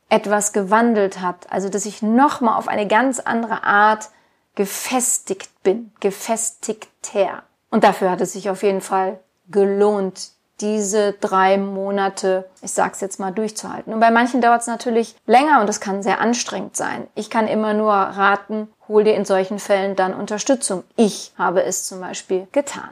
etwas 0.09 0.53
gewandelt 0.53 1.21
hat, 1.21 1.51
also 1.51 1.69
dass 1.69 1.85
ich 1.85 2.01
nochmal 2.01 2.57
auf 2.57 2.67
eine 2.67 2.87
ganz 2.87 3.19
andere 3.19 3.63
Art 3.63 4.09
gefestigt 4.55 5.49
bin, 5.63 5.91
gefestigter. 5.99 7.43
Und 7.69 7.83
dafür 7.83 8.11
hat 8.11 8.21
es 8.21 8.33
sich 8.33 8.49
auf 8.49 8.63
jeden 8.63 8.81
Fall 8.81 9.19
gelohnt, 9.49 10.31
diese 10.61 11.13
drei 11.13 11.57
Monate, 11.57 12.49
ich 12.61 12.71
sag's 12.71 13.01
jetzt 13.01 13.19
mal, 13.19 13.31
durchzuhalten. 13.31 13.93
Und 13.93 13.99
bei 13.99 14.11
manchen 14.11 14.39
dauert 14.39 14.61
es 14.61 14.67
natürlich 14.67 15.15
länger 15.25 15.59
und 15.59 15.69
es 15.69 15.81
kann 15.81 16.01
sehr 16.01 16.21
anstrengend 16.21 16.77
sein. 16.77 17.07
Ich 17.13 17.29
kann 17.29 17.47
immer 17.47 17.73
nur 17.73 17.91
raten, 17.91 18.69
hol 18.87 19.03
dir 19.03 19.15
in 19.15 19.25
solchen 19.25 19.59
Fällen 19.59 19.97
dann 19.97 20.13
Unterstützung. 20.13 20.83
Ich 20.95 21.33
habe 21.37 21.63
es 21.63 21.85
zum 21.85 21.99
Beispiel 21.99 22.47
getan. 22.53 22.91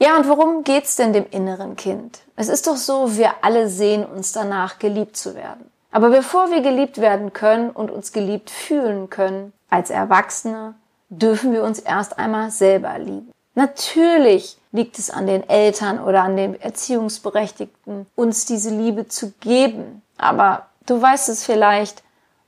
Ja, 0.00 0.16
und 0.16 0.26
worum 0.28 0.64
geht's 0.64 0.96
denn 0.96 1.12
dem 1.12 1.26
inneren 1.30 1.76
Kind? 1.76 2.20
Es 2.34 2.48
ist 2.48 2.66
doch 2.66 2.76
so, 2.76 3.16
wir 3.16 3.34
alle 3.42 3.68
sehen 3.68 4.04
uns 4.04 4.32
danach, 4.32 4.78
geliebt 4.78 5.16
zu 5.16 5.34
werden. 5.34 5.69
Aber 5.90 6.10
bevor 6.10 6.50
wir 6.50 6.60
geliebt 6.60 6.98
werden 6.98 7.32
können 7.32 7.70
und 7.70 7.90
uns 7.90 8.12
geliebt 8.12 8.50
fühlen 8.50 9.10
können, 9.10 9.52
als 9.68 9.90
Erwachsene, 9.90 10.74
dürfen 11.08 11.52
wir 11.52 11.64
uns 11.64 11.80
erst 11.80 12.18
einmal 12.18 12.50
selber 12.50 12.98
lieben. 12.98 13.32
Natürlich 13.54 14.58
liegt 14.72 14.98
es 14.98 15.10
an 15.10 15.26
den 15.26 15.48
Eltern 15.48 15.98
oder 15.98 16.22
an 16.22 16.36
den 16.36 16.60
Erziehungsberechtigten, 16.60 18.06
uns 18.14 18.46
diese 18.46 18.70
Liebe 18.70 19.08
zu 19.08 19.32
geben. 19.40 20.02
Aber 20.16 20.66
du 20.86 21.00
weißt 21.00 21.28
es 21.28 21.44
vielleicht, 21.44 22.02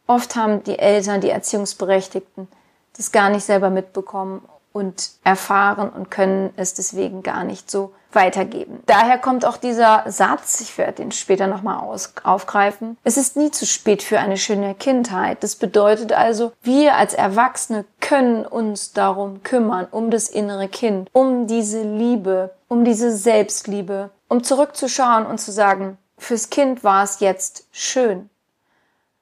oft 0.06 0.36
haben 0.36 0.62
die 0.62 0.78
Eltern, 0.78 1.20
die 1.20 1.30
Erziehungsberechtigten 1.30 2.48
das 2.96 3.10
gar 3.10 3.30
nicht 3.30 3.44
selber 3.44 3.70
mitbekommen 3.70 4.42
und 4.72 5.12
erfahren 5.24 5.88
und 5.88 6.10
können 6.10 6.52
es 6.56 6.74
deswegen 6.74 7.22
gar 7.22 7.44
nicht 7.44 7.70
so 7.70 7.92
weitergeben. 8.14 8.82
Daher 8.86 9.18
kommt 9.18 9.44
auch 9.44 9.56
dieser 9.56 10.04
Satz, 10.06 10.60
ich 10.60 10.76
werde 10.78 10.94
den 10.94 11.12
später 11.12 11.46
nochmal 11.46 11.78
aufgreifen, 12.24 12.96
es 13.04 13.16
ist 13.16 13.36
nie 13.36 13.50
zu 13.50 13.66
spät 13.66 14.02
für 14.02 14.18
eine 14.18 14.36
schöne 14.36 14.74
Kindheit. 14.74 15.42
Das 15.42 15.56
bedeutet 15.56 16.12
also, 16.12 16.52
wir 16.62 16.96
als 16.96 17.14
Erwachsene 17.14 17.84
können 18.00 18.46
uns 18.46 18.92
darum 18.92 19.42
kümmern, 19.42 19.86
um 19.90 20.10
das 20.10 20.28
innere 20.28 20.68
Kind, 20.68 21.08
um 21.12 21.46
diese 21.46 21.82
Liebe, 21.82 22.50
um 22.68 22.84
diese 22.84 23.16
Selbstliebe, 23.16 24.10
um 24.28 24.42
zurückzuschauen 24.42 25.26
und 25.26 25.38
zu 25.38 25.52
sagen, 25.52 25.98
fürs 26.18 26.50
Kind 26.50 26.84
war 26.84 27.04
es 27.04 27.20
jetzt 27.20 27.66
schön. 27.72 28.30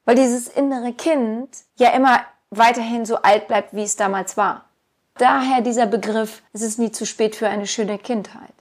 Weil 0.04 0.16
dieses 0.16 0.48
innere 0.48 0.92
Kind 0.92 1.48
ja 1.76 1.90
immer 1.90 2.20
weiterhin 2.50 3.06
so 3.06 3.16
alt 3.16 3.48
bleibt, 3.48 3.74
wie 3.74 3.82
es 3.82 3.96
damals 3.96 4.36
war. 4.36 4.64
Daher 5.18 5.60
dieser 5.60 5.86
Begriff, 5.86 6.42
es 6.52 6.62
ist 6.62 6.78
nie 6.78 6.92
zu 6.92 7.06
spät 7.06 7.36
für 7.36 7.48
eine 7.48 7.66
schöne 7.66 7.98
Kindheit. 7.98 8.54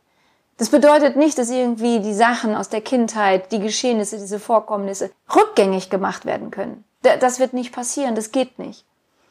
Das 0.60 0.70
bedeutet 0.70 1.16
nicht, 1.16 1.38
dass 1.38 1.50
irgendwie 1.50 2.01
die 2.01 2.13
Sachen 2.13 2.54
aus 2.54 2.68
der 2.68 2.82
Kindheit, 2.82 3.54
die 3.54 3.62
Geschehnisse, 3.62 4.18
diese 4.18 4.39
Vorkommnisse 4.39 5.10
rückgängig 5.34 5.89
gemacht 5.89 6.25
werden 6.25 6.51
können. 6.51 6.84
Das 7.01 7.39
wird 7.39 7.54
nicht 7.54 7.72
passieren, 7.74 8.13
das 8.13 8.34
geht 8.34 8.60
nicht. 8.60 8.86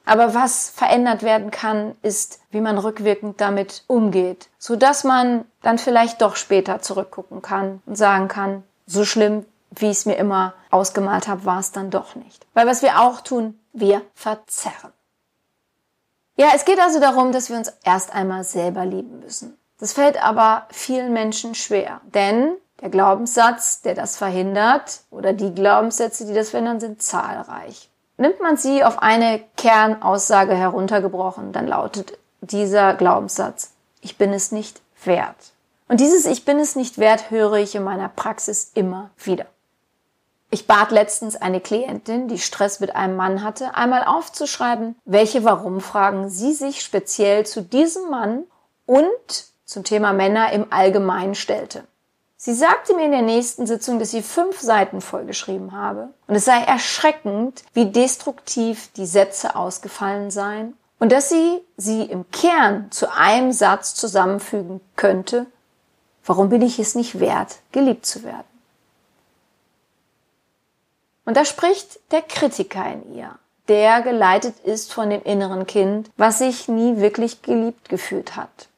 Aber 0.06 0.32
was 0.32 0.70
verändert 0.70 1.22
werden 1.22 1.50
kann, 1.50 1.94
ist, 2.00 2.40
wie 2.50 2.62
man 2.62 2.78
rückwirkend 2.78 3.42
damit 3.42 3.84
umgeht, 3.88 4.48
so 4.58 4.74
dass 4.74 5.04
man 5.04 5.44
dann 5.60 5.76
vielleicht 5.76 6.22
doch 6.22 6.34
später 6.34 6.80
zurückgucken 6.80 7.42
kann 7.42 7.82
und 7.84 7.96
sagen 7.96 8.28
kann, 8.28 8.64
so 8.86 9.04
schlimm, 9.04 9.44
wie 9.70 9.90
ich 9.90 9.98
es 9.98 10.06
mir 10.06 10.16
immer 10.16 10.54
ausgemalt 10.70 11.28
habe, 11.28 11.44
war 11.44 11.60
es 11.60 11.72
dann 11.72 11.90
doch 11.90 12.14
nicht. 12.14 12.46
Weil 12.54 12.66
was 12.66 12.80
wir 12.80 13.00
auch 13.02 13.20
tun, 13.20 13.60
wir 13.74 14.00
verzerren. 14.14 14.94
Ja, 16.36 16.52
es 16.54 16.64
geht 16.64 16.80
also 16.80 17.00
darum, 17.00 17.32
dass 17.32 17.50
wir 17.50 17.58
uns 17.58 17.70
erst 17.84 18.14
einmal 18.14 18.44
selber 18.44 18.86
lieben 18.86 19.20
müssen. 19.20 19.58
Das 19.78 19.92
fällt 19.92 20.22
aber 20.22 20.66
vielen 20.70 21.12
Menschen 21.12 21.54
schwer, 21.54 22.00
denn 22.02 22.54
der 22.80 22.90
Glaubenssatz, 22.90 23.82
der 23.82 23.94
das 23.94 24.16
verhindert, 24.16 25.00
oder 25.10 25.32
die 25.32 25.54
Glaubenssätze, 25.54 26.26
die 26.26 26.34
das 26.34 26.50
verhindern, 26.50 26.80
sind 26.80 27.02
zahlreich. 27.02 27.88
Nimmt 28.16 28.40
man 28.40 28.56
sie 28.56 28.82
auf 28.82 29.00
eine 29.00 29.40
Kernaussage 29.56 30.54
heruntergebrochen, 30.54 31.52
dann 31.52 31.66
lautet 31.66 32.18
dieser 32.40 32.94
Glaubenssatz, 32.94 33.72
ich 34.00 34.16
bin 34.16 34.32
es 34.32 34.52
nicht 34.52 34.80
wert. 35.04 35.52
Und 35.88 36.00
dieses 36.00 36.26
Ich 36.26 36.44
bin 36.44 36.58
es 36.58 36.76
nicht 36.76 36.98
wert 36.98 37.30
höre 37.30 37.54
ich 37.54 37.74
in 37.74 37.82
meiner 37.82 38.08
Praxis 38.08 38.72
immer 38.74 39.10
wieder. 39.16 39.46
Ich 40.50 40.66
bat 40.66 40.90
letztens 40.90 41.36
eine 41.36 41.60
Klientin, 41.60 42.28
die 42.28 42.38
Stress 42.38 42.80
mit 42.80 42.94
einem 42.94 43.16
Mann 43.16 43.42
hatte, 43.42 43.74
einmal 43.74 44.04
aufzuschreiben, 44.04 44.96
welche 45.04 45.44
Warum-Fragen 45.44 46.30
sie 46.30 46.54
sich 46.54 46.82
speziell 46.82 47.44
zu 47.44 47.62
diesem 47.62 48.10
Mann 48.10 48.44
und 48.86 49.47
zum 49.68 49.84
Thema 49.84 50.12
Männer 50.12 50.50
im 50.52 50.72
Allgemeinen 50.72 51.34
stellte. 51.34 51.84
Sie 52.38 52.54
sagte 52.54 52.94
mir 52.94 53.04
in 53.04 53.12
der 53.12 53.22
nächsten 53.22 53.66
Sitzung, 53.66 53.98
dass 53.98 54.12
sie 54.12 54.22
fünf 54.22 54.60
Seiten 54.60 55.00
vollgeschrieben 55.00 55.72
habe 55.72 56.08
und 56.26 56.34
es 56.34 56.46
sei 56.46 56.62
erschreckend, 56.62 57.62
wie 57.74 57.86
destruktiv 57.86 58.90
die 58.96 59.06
Sätze 59.06 59.56
ausgefallen 59.56 60.30
seien 60.30 60.74
und 60.98 61.12
dass 61.12 61.28
sie 61.28 61.60
sie 61.76 62.02
im 62.02 62.30
Kern 62.30 62.90
zu 62.90 63.12
einem 63.12 63.52
Satz 63.52 63.94
zusammenfügen 63.94 64.80
könnte, 64.96 65.46
warum 66.24 66.48
bin 66.48 66.62
ich 66.62 66.78
es 66.78 66.94
nicht 66.94 67.20
wert, 67.20 67.56
geliebt 67.72 68.06
zu 68.06 68.22
werden? 68.22 68.46
Und 71.26 71.36
da 71.36 71.44
spricht 71.44 72.00
der 72.10 72.22
Kritiker 72.22 72.90
in 72.90 73.16
ihr, 73.16 73.38
der 73.66 74.00
geleitet 74.00 74.60
ist 74.60 74.94
von 74.94 75.10
dem 75.10 75.22
inneren 75.24 75.66
Kind, 75.66 76.08
was 76.16 76.38
sich 76.38 76.68
nie 76.68 76.96
wirklich 76.96 77.42
geliebt 77.42 77.90
gefühlt 77.90 78.36
hat. 78.36 78.68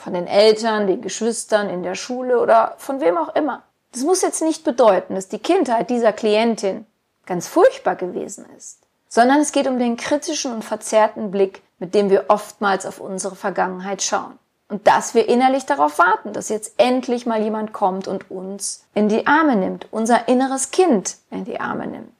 Von 0.00 0.14
den 0.14 0.26
Eltern, 0.26 0.86
den 0.86 1.02
Geschwistern, 1.02 1.68
in 1.68 1.82
der 1.82 1.94
Schule 1.94 2.40
oder 2.40 2.74
von 2.78 3.00
wem 3.00 3.18
auch 3.18 3.34
immer. 3.34 3.62
Das 3.92 4.02
muss 4.02 4.22
jetzt 4.22 4.40
nicht 4.40 4.64
bedeuten, 4.64 5.14
dass 5.14 5.28
die 5.28 5.38
Kindheit 5.38 5.90
dieser 5.90 6.14
Klientin 6.14 6.86
ganz 7.26 7.46
furchtbar 7.46 7.96
gewesen 7.96 8.46
ist, 8.56 8.78
sondern 9.08 9.40
es 9.40 9.52
geht 9.52 9.66
um 9.66 9.78
den 9.78 9.98
kritischen 9.98 10.52
und 10.52 10.64
verzerrten 10.64 11.30
Blick, 11.30 11.62
mit 11.78 11.94
dem 11.94 12.08
wir 12.08 12.24
oftmals 12.28 12.86
auf 12.86 12.98
unsere 12.98 13.36
Vergangenheit 13.36 14.00
schauen. 14.00 14.38
Und 14.68 14.86
dass 14.86 15.14
wir 15.14 15.28
innerlich 15.28 15.66
darauf 15.66 15.98
warten, 15.98 16.32
dass 16.32 16.48
jetzt 16.48 16.74
endlich 16.78 17.26
mal 17.26 17.42
jemand 17.42 17.74
kommt 17.74 18.08
und 18.08 18.30
uns 18.30 18.86
in 18.94 19.10
die 19.10 19.26
Arme 19.26 19.56
nimmt, 19.56 19.86
unser 19.90 20.28
inneres 20.28 20.70
Kind 20.70 21.16
in 21.30 21.44
die 21.44 21.60
Arme 21.60 21.86
nimmt. 21.86 22.14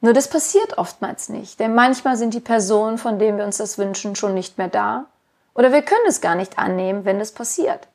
Nur 0.00 0.14
das 0.14 0.28
passiert 0.28 0.78
oftmals 0.78 1.28
nicht, 1.28 1.60
denn 1.60 1.74
manchmal 1.74 2.16
sind 2.16 2.34
die 2.34 2.40
Personen, 2.40 2.98
von 2.98 3.20
denen 3.20 3.38
wir 3.38 3.44
uns 3.44 3.58
das 3.58 3.78
wünschen, 3.78 4.16
schon 4.16 4.34
nicht 4.34 4.58
mehr 4.58 4.68
da 4.68 5.06
oder 5.54 5.72
wir 5.72 5.82
können 5.82 6.06
es 6.06 6.20
gar 6.20 6.34
nicht 6.34 6.58
annehmen, 6.58 7.04
wenn 7.04 7.20
es 7.20 7.32
passiert. 7.32 7.88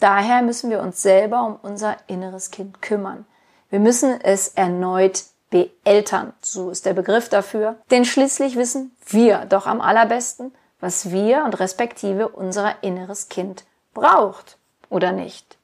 Daher 0.00 0.42
müssen 0.42 0.70
wir 0.70 0.80
uns 0.80 1.02
selber 1.02 1.44
um 1.44 1.58
unser 1.62 1.96
inneres 2.06 2.50
Kind 2.50 2.82
kümmern. 2.82 3.24
Wir 3.70 3.80
müssen 3.80 4.20
es 4.20 4.48
erneut 4.48 5.24
beeltern, 5.50 6.32
so 6.40 6.70
ist 6.70 6.84
der 6.84 6.94
Begriff 6.94 7.28
dafür, 7.28 7.76
denn 7.90 8.04
schließlich 8.04 8.56
wissen 8.56 8.94
wir 9.06 9.44
doch 9.46 9.66
am 9.66 9.80
allerbesten, 9.80 10.52
was 10.80 11.10
wir 11.10 11.44
und 11.44 11.60
respektive 11.60 12.28
unser 12.28 12.82
inneres 12.82 13.28
Kind 13.28 13.64
braucht 13.94 14.58
oder 14.90 15.12
nicht. 15.12 15.56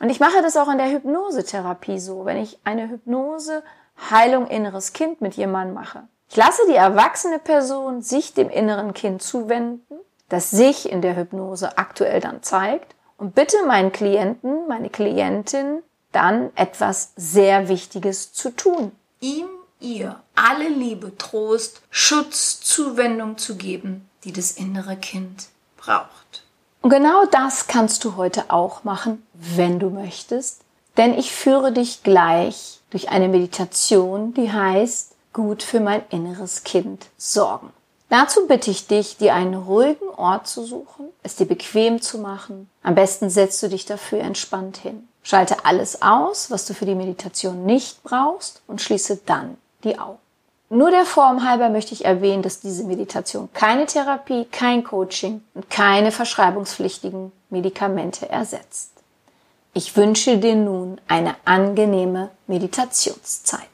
Und 0.00 0.10
ich 0.10 0.18
mache 0.18 0.42
das 0.42 0.56
auch 0.56 0.68
in 0.68 0.78
der 0.78 0.90
Hypnosetherapie 0.90 2.00
so, 2.00 2.24
wenn 2.24 2.36
ich 2.36 2.58
eine 2.64 2.88
Hypnose 2.88 3.62
Heilung 4.10 4.48
inneres 4.48 4.92
Kind 4.92 5.20
mit 5.20 5.34
jemandem 5.34 5.74
mache. 5.74 6.08
Ich 6.28 6.36
lasse 6.36 6.62
die 6.68 6.74
erwachsene 6.74 7.38
Person 7.38 8.02
sich 8.02 8.34
dem 8.34 8.50
inneren 8.50 8.94
Kind 8.94 9.22
zuwenden, 9.22 9.96
das 10.28 10.50
sich 10.50 10.90
in 10.90 11.02
der 11.02 11.16
Hypnose 11.16 11.78
aktuell 11.78 12.20
dann 12.20 12.42
zeigt 12.42 12.94
und 13.18 13.34
bitte 13.34 13.56
meinen 13.66 13.92
Klienten, 13.92 14.66
meine 14.66 14.90
Klientin 14.90 15.82
dann 16.12 16.50
etwas 16.56 17.12
sehr 17.16 17.68
Wichtiges 17.68 18.32
zu 18.32 18.50
tun. 18.50 18.92
Ihm 19.20 19.48
ihr 19.80 20.20
alle 20.34 20.68
Liebe, 20.68 21.16
Trost, 21.16 21.82
Schutz, 21.90 22.60
Zuwendung 22.60 23.38
zu 23.38 23.56
geben, 23.56 24.08
die 24.24 24.32
das 24.32 24.52
innere 24.52 24.96
Kind 24.96 25.46
braucht. 25.76 26.44
Und 26.80 26.90
genau 26.90 27.24
das 27.26 27.66
kannst 27.66 28.04
du 28.04 28.16
heute 28.16 28.50
auch 28.50 28.84
machen, 28.84 29.26
wenn 29.32 29.78
du 29.78 29.90
möchtest, 29.90 30.62
denn 30.96 31.16
ich 31.18 31.32
führe 31.32 31.72
dich 31.72 32.02
gleich 32.02 32.80
durch 32.90 33.08
eine 33.08 33.28
Meditation, 33.28 34.34
die 34.34 34.52
heißt 34.52 35.13
gut 35.34 35.62
für 35.62 35.80
mein 35.80 36.02
inneres 36.08 36.64
Kind 36.64 37.06
sorgen. 37.18 37.70
Dazu 38.08 38.46
bitte 38.46 38.70
ich 38.70 38.86
dich, 38.86 39.18
dir 39.18 39.34
einen 39.34 39.54
ruhigen 39.54 40.08
Ort 40.16 40.46
zu 40.46 40.64
suchen, 40.64 41.08
es 41.22 41.36
dir 41.36 41.46
bequem 41.46 42.00
zu 42.00 42.18
machen. 42.18 42.70
Am 42.82 42.94
besten 42.94 43.28
setzt 43.28 43.62
du 43.62 43.68
dich 43.68 43.84
dafür 43.84 44.20
entspannt 44.20 44.78
hin. 44.78 45.06
Schalte 45.22 45.64
alles 45.64 46.00
aus, 46.00 46.50
was 46.50 46.64
du 46.64 46.74
für 46.74 46.86
die 46.86 46.94
Meditation 46.94 47.66
nicht 47.66 48.02
brauchst 48.02 48.62
und 48.66 48.80
schließe 48.80 49.20
dann 49.26 49.56
die 49.82 49.98
Augen. 49.98 50.18
Nur 50.70 50.90
der 50.90 51.04
Form 51.04 51.48
halber 51.48 51.68
möchte 51.68 51.92
ich 51.92 52.04
erwähnen, 52.04 52.42
dass 52.42 52.60
diese 52.60 52.84
Meditation 52.84 53.48
keine 53.52 53.86
Therapie, 53.86 54.44
kein 54.46 54.84
Coaching 54.84 55.42
und 55.54 55.68
keine 55.70 56.10
verschreibungspflichtigen 56.10 57.32
Medikamente 57.50 58.28
ersetzt. 58.28 58.90
Ich 59.72 59.96
wünsche 59.96 60.38
dir 60.38 60.56
nun 60.56 61.00
eine 61.08 61.36
angenehme 61.44 62.30
Meditationszeit. 62.46 63.73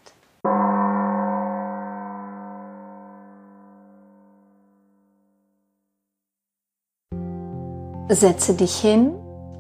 Setze 8.15 8.55
dich 8.55 8.77
hin, 8.77 9.13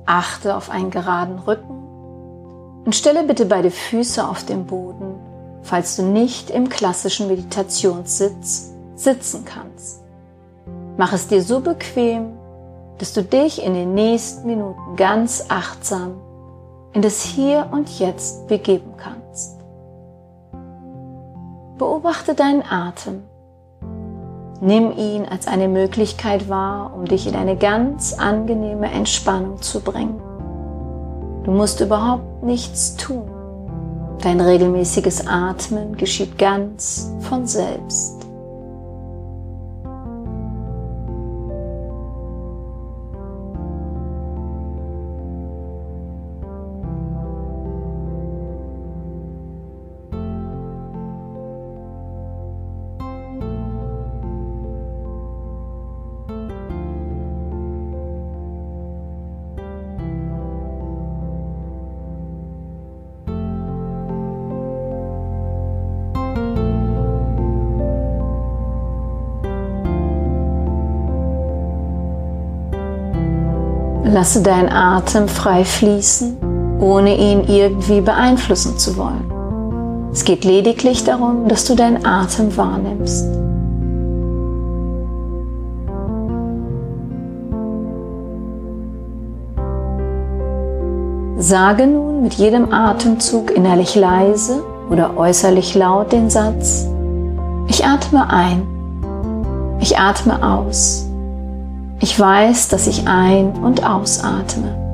achte 0.07 0.57
auf 0.57 0.71
einen 0.71 0.91
geraden 0.91 1.39
Rücken 1.39 2.83
und 2.85 2.95
stelle 2.95 3.25
bitte 3.25 3.47
beide 3.47 3.71
Füße 3.71 4.27
auf 4.27 4.45
den 4.45 4.67
Boden 4.67 5.31
falls 5.63 5.97
du 5.97 6.03
nicht 6.03 6.51
im 6.51 6.69
klassischen 6.69 7.29
Meditationssitz 7.29 8.73
sitzen 8.95 9.45
kannst. 9.45 10.03
Mach 10.97 11.13
es 11.13 11.29
dir 11.29 11.43
so 11.43 11.61
bequem, 11.61 12.33
dass 12.99 13.13
du 13.13 13.23
dich 13.23 13.63
in 13.63 13.75
den 13.75 13.95
nächsten 13.95 14.47
Minuten 14.47 14.97
ganz 14.97 15.47
achtsam 15.49 16.21
in 16.93 17.03
das 17.03 17.23
Hier 17.23 17.69
und 17.71 17.99
Jetzt 17.99 18.47
begeben 18.49 18.95
kannst. 18.97 19.59
Beobachte 21.79 22.35
deinen 22.35 22.63
Atem. 22.63 23.23
Nimm 24.63 24.93
ihn 24.97 25.25
als 25.25 25.47
eine 25.47 25.69
Möglichkeit 25.69 26.51
wahr, 26.51 26.93
um 26.95 27.07
dich 27.07 27.27
in 27.27 27.35
eine 27.35 27.57
ganz 27.57 28.13
angenehme 28.13 28.91
Entspannung 28.91 29.63
zu 29.63 29.81
bringen. 29.81 30.21
Du 31.45 31.51
musst 31.51 31.81
überhaupt 31.81 32.43
nichts 32.43 32.95
tun. 32.97 33.31
Dein 34.21 34.39
regelmäßiges 34.39 35.27
Atmen 35.27 35.97
geschieht 35.97 36.37
ganz 36.37 37.11
von 37.21 37.47
selbst. 37.47 38.20
Lasse 74.13 74.43
deinen 74.43 74.69
Atem 74.69 75.29
frei 75.29 75.65
fließen, 75.65 76.37
ohne 76.81 77.17
ihn 77.17 77.45
irgendwie 77.47 78.01
beeinflussen 78.01 78.77
zu 78.77 78.97
wollen. 78.97 79.31
Es 80.13 80.25
geht 80.25 80.45
lediglich 80.45 81.05
darum, 81.05 81.47
dass 81.47 81.65
du 81.65 81.77
deinen 81.77 82.05
Atem 82.05 82.57
wahrnimmst. 82.57 83.27
Sage 91.39 91.87
nun 91.87 92.23
mit 92.23 92.35
jedem 92.35 92.73
Atemzug 92.73 93.53
innerlich 93.53 93.95
leise 93.95 94.65
oder 94.91 95.17
äußerlich 95.17 95.77
laut 95.77 96.11
den 96.11 96.31
Satz, 96.31 96.89
ich 97.69 97.87
atme 97.87 98.29
ein, 98.29 98.67
ich 99.79 99.99
atme 99.99 100.43
aus. 100.43 101.10
Ich 102.03 102.19
weiß, 102.19 102.69
dass 102.69 102.87
ich 102.87 103.07
ein- 103.07 103.53
und 103.63 103.85
ausatme. 103.85 104.90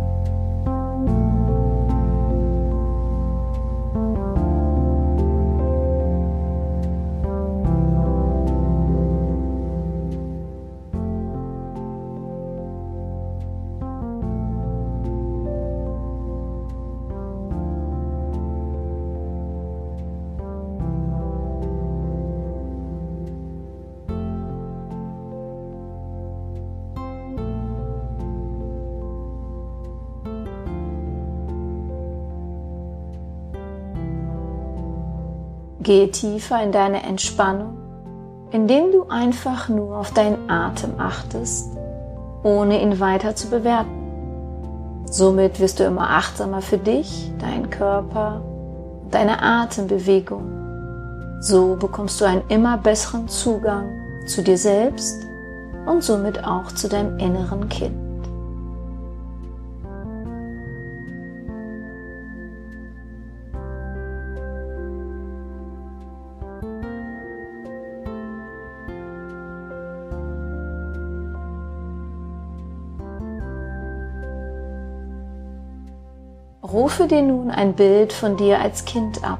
Gehe 35.86 36.10
tiefer 36.10 36.60
in 36.64 36.72
deine 36.72 37.04
Entspannung, 37.04 37.76
indem 38.50 38.90
du 38.90 39.06
einfach 39.08 39.68
nur 39.68 39.96
auf 39.96 40.12
deinen 40.12 40.50
Atem 40.50 40.98
achtest, 40.98 41.76
ohne 42.42 42.82
ihn 42.82 42.98
weiter 42.98 43.36
zu 43.36 43.50
bewerten. 43.50 45.04
Somit 45.08 45.60
wirst 45.60 45.78
du 45.78 45.84
immer 45.84 46.10
achtsamer 46.10 46.60
für 46.60 46.78
dich, 46.78 47.30
deinen 47.38 47.70
Körper 47.70 48.42
deine 49.12 49.40
Atembewegung. 49.40 51.38
So 51.40 51.76
bekommst 51.76 52.20
du 52.20 52.24
einen 52.24 52.42
immer 52.48 52.78
besseren 52.78 53.28
Zugang 53.28 53.88
zu 54.26 54.42
dir 54.42 54.58
selbst 54.58 55.22
und 55.86 56.02
somit 56.02 56.42
auch 56.42 56.66
zu 56.72 56.88
deinem 56.88 57.16
inneren 57.20 57.68
Kind. 57.68 58.05
Rufe 76.72 77.06
dir 77.06 77.22
nun 77.22 77.52
ein 77.52 77.74
Bild 77.74 78.12
von 78.12 78.36
dir 78.36 78.60
als 78.60 78.84
Kind 78.84 79.22
ab, 79.22 79.38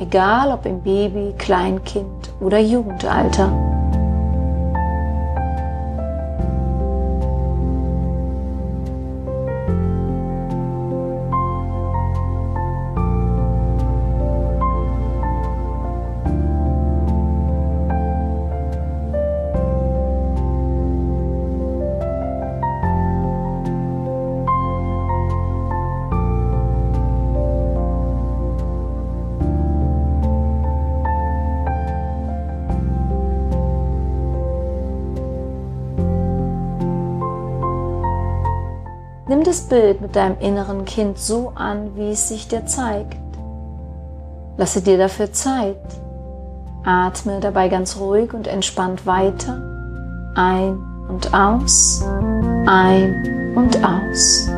egal 0.00 0.50
ob 0.50 0.66
im 0.66 0.82
Baby, 0.82 1.32
Kleinkind 1.38 2.32
oder 2.40 2.58
Jugendalter. 2.58 3.69
Das 39.50 39.62
Bild 39.62 40.00
mit 40.00 40.14
deinem 40.14 40.38
inneren 40.38 40.84
Kind 40.84 41.18
so 41.18 41.50
an, 41.56 41.96
wie 41.96 42.10
es 42.12 42.28
sich 42.28 42.46
dir 42.46 42.66
zeigt. 42.66 43.16
Lasse 44.56 44.80
dir 44.80 44.96
dafür 44.96 45.32
Zeit. 45.32 45.74
Atme 46.84 47.40
dabei 47.40 47.68
ganz 47.68 47.96
ruhig 47.98 48.32
und 48.32 48.46
entspannt 48.46 49.06
weiter. 49.06 49.60
Ein 50.36 50.78
und 51.08 51.34
aus, 51.34 52.00
ein 52.64 53.52
und 53.56 53.76
aus. 53.84 54.48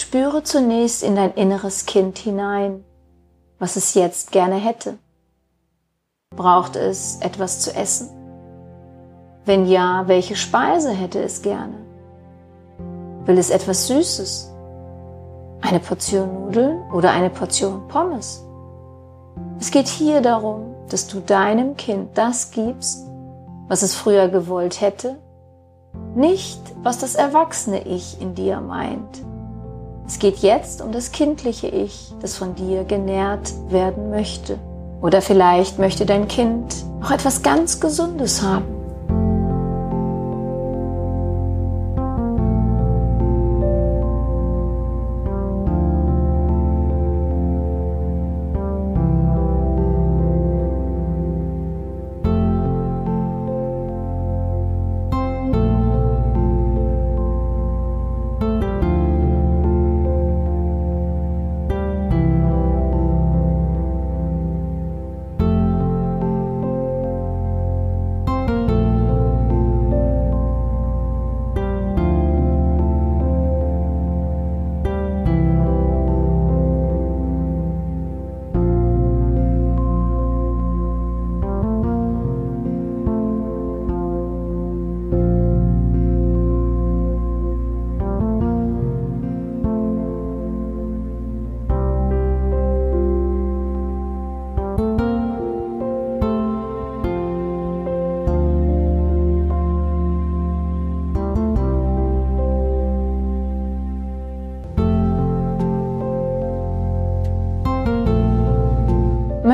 Spüre 0.00 0.42
zunächst 0.42 1.02
in 1.02 1.14
dein 1.14 1.34
inneres 1.34 1.84
Kind 1.84 2.16
hinein, 2.16 2.86
was 3.58 3.76
es 3.76 3.92
jetzt 3.92 4.32
gerne 4.32 4.54
hätte. 4.56 4.96
Braucht 6.34 6.74
es 6.74 7.18
etwas 7.20 7.60
zu 7.60 7.74
essen? 7.76 8.08
Wenn 9.44 9.66
ja, 9.66 10.04
welche 10.06 10.36
Speise 10.36 10.90
hätte 10.90 11.22
es 11.22 11.42
gerne? 11.42 11.74
Will 13.26 13.36
es 13.36 13.50
etwas 13.50 13.88
Süßes? 13.88 14.50
Eine 15.60 15.80
Portion 15.80 16.46
Nudeln 16.46 16.90
oder 16.92 17.10
eine 17.10 17.28
Portion 17.28 17.86
Pommes? 17.88 18.42
Es 19.60 19.70
geht 19.70 19.86
hier 19.86 20.22
darum, 20.22 20.74
dass 20.88 21.08
du 21.08 21.20
deinem 21.20 21.76
Kind 21.76 22.16
das 22.16 22.52
gibst, 22.52 23.04
was 23.68 23.82
es 23.82 23.94
früher 23.94 24.28
gewollt 24.28 24.80
hätte, 24.80 25.18
nicht 26.14 26.58
was 26.82 26.98
das 26.98 27.16
erwachsene 27.16 27.86
Ich 27.86 28.18
in 28.22 28.34
dir 28.34 28.62
meint. 28.62 29.29
Es 30.10 30.18
geht 30.18 30.38
jetzt 30.38 30.82
um 30.82 30.90
das 30.90 31.12
kindliche 31.12 31.68
Ich, 31.68 32.12
das 32.20 32.36
von 32.36 32.56
dir 32.56 32.82
genährt 32.82 33.52
werden 33.68 34.10
möchte. 34.10 34.58
Oder 35.00 35.22
vielleicht 35.22 35.78
möchte 35.78 36.04
dein 36.04 36.26
Kind 36.26 36.74
auch 37.00 37.12
etwas 37.12 37.42
ganz 37.42 37.78
Gesundes 37.78 38.42
haben. 38.42 38.79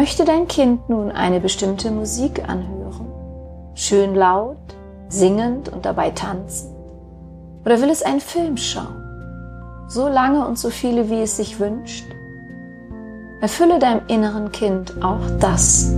Möchte 0.06 0.24
dein 0.24 0.46
Kind 0.46 0.88
nun 0.88 1.10
eine 1.10 1.40
bestimmte 1.40 1.90
Musik 1.90 2.48
anhören? 2.48 3.08
Schön 3.74 4.14
laut, 4.14 4.56
singend 5.08 5.68
und 5.68 5.84
dabei 5.84 6.10
tanzend? 6.10 6.76
Oder 7.64 7.82
will 7.82 7.90
es 7.90 8.04
einen 8.04 8.20
Film 8.20 8.56
schauen? 8.56 9.02
So 9.88 10.06
lange 10.06 10.46
und 10.46 10.60
so 10.60 10.70
viele, 10.70 11.10
wie 11.10 11.22
es 11.22 11.36
sich 11.36 11.58
wünscht? 11.58 12.06
Erfülle 13.40 13.80
deinem 13.80 14.02
inneren 14.06 14.52
Kind 14.52 14.94
auch 15.02 15.28
das. 15.40 15.92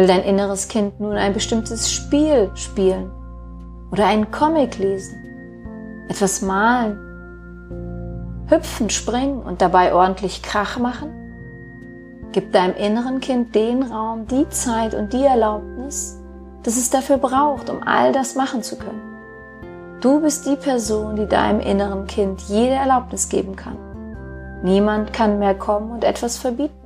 Will 0.00 0.06
dein 0.06 0.22
inneres 0.22 0.68
Kind 0.68 0.98
nun 0.98 1.12
ein 1.12 1.34
bestimmtes 1.34 1.92
Spiel 1.92 2.50
spielen 2.54 3.10
oder 3.92 4.06
einen 4.06 4.30
Comic 4.30 4.78
lesen, 4.78 5.14
etwas 6.08 6.40
malen, 6.40 6.96
hüpfen, 8.48 8.88
springen 8.88 9.42
und 9.42 9.60
dabei 9.60 9.92
ordentlich 9.92 10.42
Krach 10.42 10.78
machen? 10.78 11.10
Gib 12.32 12.50
deinem 12.52 12.76
inneren 12.76 13.20
Kind 13.20 13.54
den 13.54 13.82
Raum, 13.82 14.26
die 14.26 14.48
Zeit 14.48 14.94
und 14.94 15.12
die 15.12 15.22
Erlaubnis, 15.22 16.18
dass 16.62 16.78
es 16.78 16.88
dafür 16.88 17.18
braucht, 17.18 17.68
um 17.68 17.86
all 17.86 18.12
das 18.12 18.36
machen 18.36 18.62
zu 18.62 18.78
können. 18.78 19.02
Du 20.00 20.22
bist 20.22 20.46
die 20.46 20.56
Person, 20.56 21.16
die 21.16 21.26
deinem 21.26 21.60
inneren 21.60 22.06
Kind 22.06 22.40
jede 22.48 22.76
Erlaubnis 22.76 23.28
geben 23.28 23.54
kann. 23.54 23.76
Niemand 24.62 25.12
kann 25.12 25.38
mehr 25.38 25.54
kommen 25.54 25.90
und 25.90 26.04
etwas 26.04 26.38
verbieten. 26.38 26.79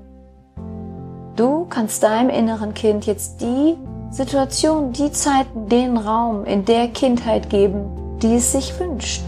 Du 1.36 1.66
kannst 1.68 2.04
deinem 2.04 2.30
inneren 2.30 2.74
Kind 2.74 3.06
jetzt 3.06 3.40
die 3.40 3.76
Situation, 4.10 4.92
die 4.92 5.10
Zeiten, 5.10 5.68
den 5.68 5.96
Raum 5.96 6.44
in 6.44 6.64
der 6.64 6.86
Kindheit 6.88 7.50
geben, 7.50 8.18
die 8.22 8.36
es 8.36 8.52
sich 8.52 8.78
wünscht. 8.78 9.22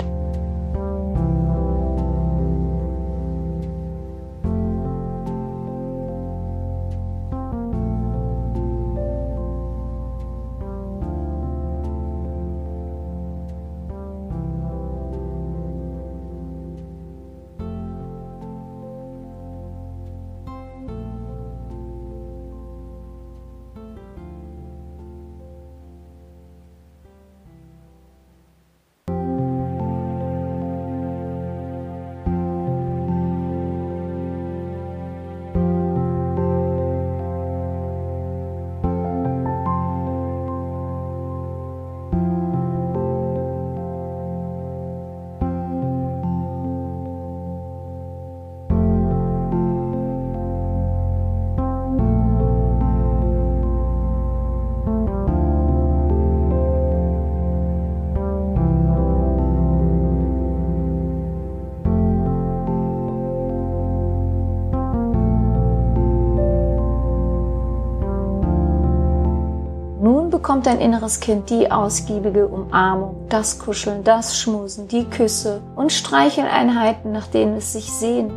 Bekommt 70.46 70.66
dein 70.66 70.80
inneres 70.80 71.18
Kind 71.18 71.50
die 71.50 71.72
ausgiebige 71.72 72.46
Umarmung, 72.46 73.26
das 73.28 73.58
Kuscheln, 73.58 74.04
das 74.04 74.38
Schmusen, 74.38 74.86
die 74.86 75.02
Küsse 75.02 75.60
und 75.74 75.90
Streicheleinheiten, 75.90 77.10
nach 77.10 77.26
denen 77.26 77.56
es 77.56 77.72
sich 77.72 77.90
sehnt. 77.90 78.30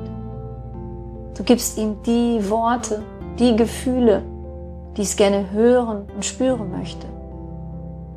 Du 1.38 1.44
gibst 1.44 1.78
ihm 1.78 2.02
die 2.08 2.50
Worte, 2.50 3.04
die 3.38 3.56
Gefühle, 3.56 4.24
die 4.98 5.04
es 5.04 5.18
gerne 5.18 5.52
hören 5.52 6.08
und 6.16 6.26
spüren 6.26 6.72
möchte. 6.72 7.06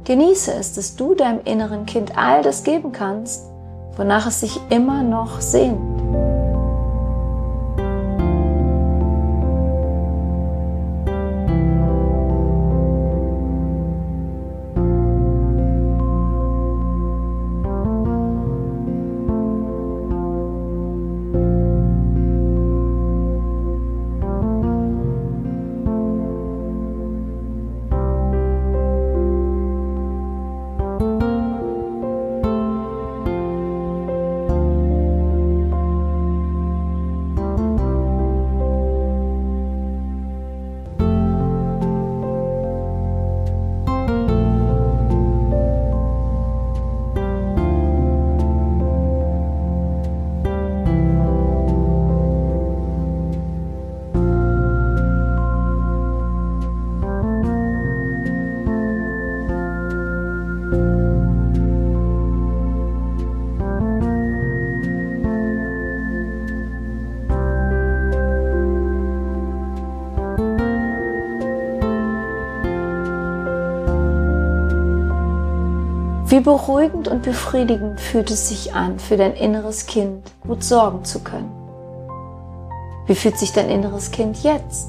Genieße 0.05 0.55
es, 0.55 0.73
dass 0.73 0.97
du 0.97 1.15
deinem 1.15 1.43
inneren 1.45 1.85
Kind 1.85 2.17
all 2.17 2.41
das 2.41 2.65
geben 2.65 2.93
kannst, 2.93 3.45
wonach 3.99 4.27
es 4.27 4.41
sich 4.41 4.59
immer 4.71 5.03
noch 5.03 5.43
sehnt. 5.43 5.92
Wie 76.33 76.41
beruhigend 76.41 77.09
und 77.09 77.25
befriedigend 77.25 78.01
fühlt 78.01 78.31
es 78.31 78.49
sich 78.49 78.73
an, 78.73 78.99
für 78.99 79.19
dein 79.19 79.35
inneres 79.35 79.85
Kind 79.85 80.33
gut 80.47 80.65
sorgen 80.65 81.05
zu 81.05 81.23
können. 81.23 81.53
Wie 83.07 83.15
fühlt 83.15 83.37
sich 83.37 83.53
dein 83.53 83.69
inneres 83.69 84.11
Kind 84.13 84.43
jetzt? 84.43 84.89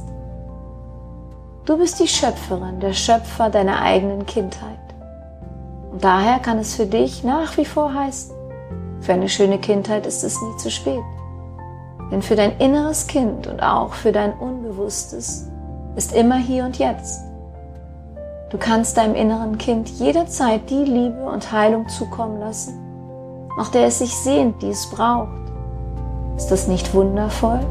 Du 1.66 1.78
bist 1.78 2.00
die 2.00 2.08
Schöpferin, 2.08 2.80
der 2.80 2.94
Schöpfer 2.94 3.50
deiner 3.50 3.82
eigenen 3.82 4.26
Kindheit. 4.26 4.80
Und 5.92 6.02
daher 6.02 6.40
kann 6.40 6.60
es 6.60 6.76
für 6.76 6.86
dich 6.86 7.26
nach 7.26 7.58
wie 7.58 7.66
vor 7.66 7.94
heißen, 7.94 8.34
für 9.02 9.12
eine 9.12 9.28
schöne 9.28 9.60
Kindheit 9.60 10.06
ist 10.06 10.24
es 10.24 10.42
nie 10.42 10.56
zu 10.56 10.72
spät. 10.72 11.04
Denn 12.10 12.22
für 12.22 12.38
dein 12.38 12.58
inneres 12.60 13.06
Kind 13.08 13.48
und 13.48 13.62
auch 13.62 13.96
für 13.96 14.14
dein 14.14 14.32
Unbewusstes 14.32 15.50
ist 15.98 16.14
immer 16.14 16.38
hier 16.38 16.64
und 16.64 16.80
jetzt 16.80 17.33
Du 18.54 18.60
kannst 18.60 18.98
deinem 18.98 19.16
inneren 19.16 19.58
Kind 19.58 19.90
jederzeit 19.90 20.70
die 20.70 20.84
Liebe 20.84 21.24
und 21.24 21.52
Heilung 21.52 21.90
zukommen 21.90 22.40
lassen, 22.40 22.78
nach 23.58 23.70
der 23.70 23.88
es 23.88 23.98
sich 23.98 24.16
sehnt, 24.16 24.62
die 24.62 24.70
es 24.70 24.92
braucht. 24.92 25.32
Ist 26.38 26.52
das 26.52 26.68
nicht 26.68 26.94
wundervoll? 26.94 27.62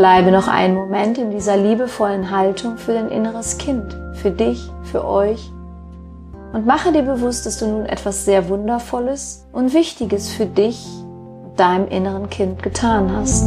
Bleibe 0.00 0.30
noch 0.30 0.48
einen 0.48 0.76
Moment 0.76 1.18
in 1.18 1.30
dieser 1.30 1.58
liebevollen 1.58 2.30
Haltung 2.30 2.78
für 2.78 2.94
dein 2.94 3.10
inneres 3.10 3.58
Kind, 3.58 3.94
für 4.14 4.30
dich, 4.30 4.70
für 4.84 5.04
euch 5.04 5.52
und 6.54 6.64
mache 6.64 6.90
dir 6.90 7.02
bewusst, 7.02 7.44
dass 7.44 7.58
du 7.58 7.66
nun 7.66 7.84
etwas 7.84 8.24
sehr 8.24 8.48
Wundervolles 8.48 9.46
und 9.52 9.74
Wichtiges 9.74 10.30
für 10.30 10.46
dich 10.46 10.86
deinem 11.56 11.86
inneren 11.88 12.30
Kind 12.30 12.62
getan 12.62 13.14
hast. 13.14 13.44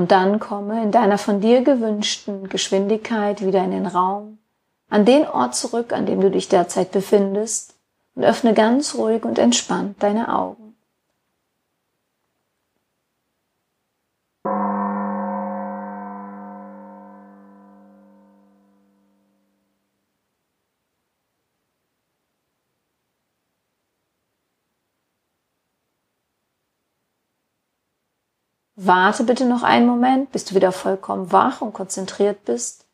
Und 0.00 0.12
dann 0.12 0.40
komme 0.40 0.82
in 0.82 0.92
deiner 0.92 1.18
von 1.18 1.42
dir 1.42 1.60
gewünschten 1.60 2.48
Geschwindigkeit 2.48 3.44
wieder 3.44 3.62
in 3.62 3.70
den 3.70 3.84
Raum, 3.84 4.38
an 4.88 5.04
den 5.04 5.26
Ort 5.28 5.54
zurück, 5.54 5.92
an 5.92 6.06
dem 6.06 6.22
du 6.22 6.30
dich 6.30 6.48
derzeit 6.48 6.90
befindest, 6.90 7.74
und 8.14 8.24
öffne 8.24 8.54
ganz 8.54 8.94
ruhig 8.94 9.26
und 9.26 9.38
entspannt 9.38 10.02
deine 10.02 10.34
Augen. 10.34 10.59
Warte 28.90 29.22
bitte 29.22 29.44
noch 29.44 29.62
einen 29.62 29.86
Moment, 29.86 30.32
bis 30.32 30.46
du 30.46 30.56
wieder 30.56 30.72
vollkommen 30.72 31.30
wach 31.30 31.60
und 31.60 31.72
konzentriert 31.72 32.44
bist, 32.44 32.88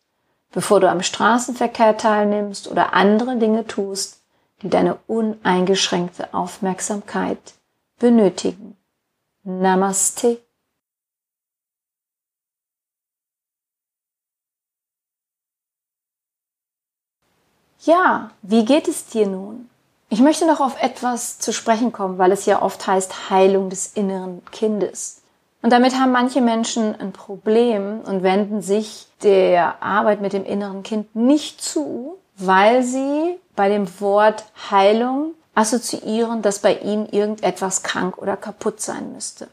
bevor 0.53 0.79
du 0.79 0.91
am 0.91 1.03
Straßenverkehr 1.03 1.97
teilnimmst 1.97 2.69
oder 2.69 2.93
andere 2.93 3.39
Dinge 3.39 3.67
tust, 3.67 4.21
die 4.61 4.69
deine 4.69 4.99
uneingeschränkte 5.07 6.35
Aufmerksamkeit 6.35 7.39
benötigen. 7.99 8.77
Namaste. 9.43 10.39
Ja, 17.81 18.33
wie 18.43 18.67
geht 18.67 18.87
es 18.87 19.07
dir 19.07 19.27
nun? 19.27 19.71
Ich 20.11 20.21
möchte 20.21 20.47
noch 20.47 20.61
auf 20.61 20.79
etwas 20.83 21.39
zu 21.39 21.55
sprechen 21.55 21.91
kommen, 21.91 22.19
weil 22.19 22.33
es 22.33 22.45
ja 22.45 22.61
oft 22.61 22.87
heißt 22.87 23.31
Heilung 23.31 23.71
des 23.71 23.95
inneren 23.95 24.45
Kindes. 24.51 25.23
Und 25.67 25.71
damit 25.71 25.99
haben 25.99 26.13
manche 26.13 26.41
Menschen 26.41 26.95
ein 27.01 27.11
Problem 27.11 27.99
und 28.07 28.23
wenden 28.23 28.63
sich 28.63 29.09
der 29.25 29.83
Arbeit 29.83 30.21
mit 30.21 30.33
dem 30.33 30.45
inneren 30.45 30.85
Kind 30.85 31.17
nicht 31.17 31.61
zu, 31.61 32.19
weil 32.37 32.85
sie 32.85 33.37
bei 33.57 33.69
dem 33.69 33.89
Wort 34.01 34.45
Heilung 34.71 35.35
assoziieren, 35.57 36.41
dass 36.41 36.61
bei 36.61 36.77
ihnen 36.77 37.09
irgendetwas 37.09 37.83
krank 37.83 38.17
oder 38.19 38.37
kaputt 38.37 38.81
sein 38.81 39.13
müsste. 39.13 39.49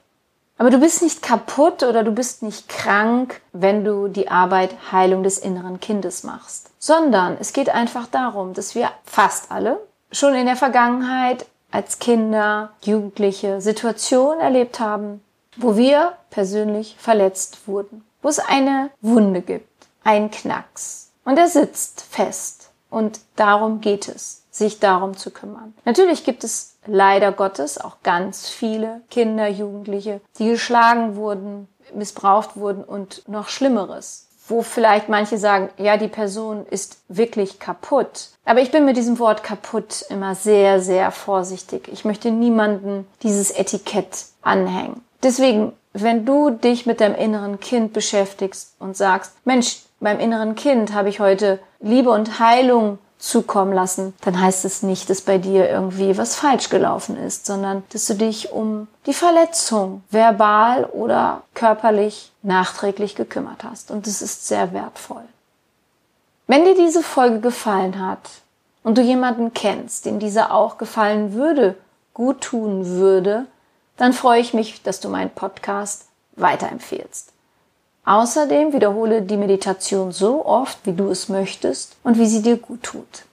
Aber 0.60 0.70
du 0.70 0.78
bist 0.78 1.02
nicht 1.02 1.24
kaputt 1.24 1.82
oder 1.82 2.04
du 2.04 2.12
bist 2.12 2.44
nicht 2.44 2.70
krank, 2.70 3.42
wenn 3.52 3.84
du 3.84 4.08
die 4.08 4.30
Arbeit 4.30 4.76
Heilung 4.92 5.24
des 5.24 5.40
inneren 5.40 5.80
Kindes 5.80 6.24
machst, 6.24 6.70
sondern 6.78 7.38
es 7.40 7.54
geht 7.54 7.70
einfach 7.70 8.06
darum, 8.06 8.54
dass 8.54 8.76
wir 8.76 8.92
fast 9.04 9.50
alle 9.50 9.80
schon 10.12 10.36
in 10.36 10.46
der 10.46 10.58
Vergangenheit 10.58 11.48
als 11.72 11.98
Kinder, 11.98 12.70
Jugendliche 12.84 13.62
Situationen 13.62 14.42
erlebt 14.42 14.80
haben, 14.80 15.24
wo 15.56 15.78
wir 15.78 16.14
persönlich 16.30 16.96
verletzt 17.00 17.68
wurden, 17.68 18.04
wo 18.22 18.30
es 18.30 18.40
eine 18.40 18.90
Wunde 19.02 19.42
gibt, 19.42 19.88
einen 20.04 20.32
Knacks 20.32 21.12
und 21.26 21.38
er 21.38 21.48
sitzt 21.48 22.02
fest 22.02 22.70
und 22.90 23.20
darum 23.36 23.82
geht 23.82 24.08
es. 24.08 24.42
sich 24.52 24.80
darum 24.80 25.18
zu 25.18 25.32
kümmern. 25.32 25.74
Natürlich 25.84 26.24
gibt 26.24 26.44
es 26.44 26.76
leider 26.86 27.32
Gottes 27.32 27.80
auch 27.80 27.98
ganz 28.04 28.48
viele 28.48 29.02
Kinder, 29.10 29.48
Jugendliche, 29.48 30.22
die 30.38 30.50
geschlagen 30.50 31.16
wurden, 31.16 31.68
missbraucht 31.96 32.56
wurden 32.56 32.84
und 32.84 33.28
noch 33.28 33.48
Schlimmeres 33.48 34.28
wo 34.48 34.62
vielleicht 34.62 35.10
manche 35.10 35.38
sagen, 35.38 35.70
ja, 35.78 35.98
die 35.98 36.08
Person 36.08 36.66
ist 36.70 36.98
wirklich 37.08 37.60
kaputt. 37.60 38.30
Aber 38.46 38.62
ich 38.62 38.72
bin 38.72 38.86
mit 38.86 38.98
diesem 38.98 39.20
Wort 39.20 39.44
kaputt 39.44 40.06
immer 40.10 40.36
sehr, 40.36 40.82
sehr 40.82 41.12
vorsichtig. 41.12 41.90
Ich 41.92 42.04
möchte 42.04 42.30
niemanden 42.32 43.08
dieses 43.22 43.52
Etikett 43.52 44.26
anhängen. 44.42 45.02
Deswegen, 45.24 45.74
wenn 45.94 46.26
du 46.26 46.50
dich 46.50 46.86
mit 46.86 47.02
deinem 47.02 47.16
inneren 47.16 47.60
Kind 47.60 47.94
beschäftigst 47.94 48.76
und 48.80 48.98
sagst, 48.98 49.34
Mensch, 49.46 49.84
beim 50.00 50.20
inneren 50.20 50.56
Kind 50.56 50.94
habe 50.94 51.10
ich 51.10 51.20
heute 51.20 51.60
Liebe 51.80 52.10
und 52.10 52.40
Heilung 52.40 53.00
zukommen 53.18 53.72
lassen, 53.72 54.14
dann 54.22 54.40
heißt 54.40 54.66
es 54.66 54.84
nicht, 54.84 55.10
dass 55.10 55.22
bei 55.22 55.38
dir 55.38 55.70
irgendwie 55.70 56.18
was 56.18 56.36
falsch 56.36 56.70
gelaufen 56.70 57.18
ist, 57.18 57.46
sondern 57.46 57.84
dass 57.94 58.06
du 58.08 58.16
dich 58.16 58.52
um 58.52 58.90
die 59.06 59.14
Verletzung 59.14 60.04
verbal 60.12 60.84
oder 60.84 61.44
körperlich 61.54 62.34
nachträglich 62.42 63.16
gekümmert 63.16 63.64
hast. 63.64 63.92
Und 63.92 64.08
das 64.08 64.22
ist 64.22 64.46
sehr 64.46 64.74
wertvoll. 64.74 65.24
Wenn 66.48 66.66
dir 66.66 66.76
diese 66.76 67.02
Folge 67.02 67.40
gefallen 67.40 68.06
hat 68.06 68.30
und 68.84 68.98
du 68.98 69.02
jemanden 69.02 69.54
kennst, 69.54 70.06
dem 70.06 70.20
diese 70.20 70.52
auch 70.52 70.78
gefallen 70.78 71.34
würde, 71.34 71.78
gut 72.14 72.42
tun 72.42 72.86
würde, 72.86 73.46
dann 73.98 74.14
freue 74.14 74.42
ich 74.42 74.54
mich, 74.54 74.82
dass 74.84 75.00
du 75.00 75.10
meinen 75.10 75.30
Podcast 75.30 76.06
weiterempfehlst. 76.36 77.32
Außerdem 78.06 78.74
wiederhole 78.74 79.22
die 79.22 79.38
Meditation 79.38 80.12
so 80.12 80.46
oft, 80.46 80.78
wie 80.86 80.94
du 80.94 81.10
es 81.10 81.30
möchtest 81.30 81.96
und 82.04 82.18
wie 82.18 82.26
sie 82.26 82.42
dir 82.42 82.58
gut 82.58 82.84
tut. 82.84 83.26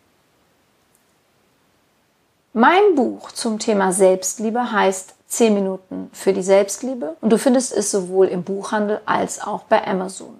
Mein 2.52 2.94
Buch 2.94 3.32
zum 3.32 3.58
Thema 3.58 3.92
Selbstliebe 3.92 4.72
heißt 4.72 5.14
10 5.28 5.54
Minuten 5.54 6.10
für 6.12 6.32
die 6.32 6.42
Selbstliebe 6.42 7.16
und 7.20 7.30
du 7.30 7.38
findest 7.38 7.72
es 7.72 7.90
sowohl 7.90 8.26
im 8.26 8.42
Buchhandel 8.42 9.00
als 9.06 9.40
auch 9.40 9.62
bei 9.64 9.86
Amazon. 9.86 10.38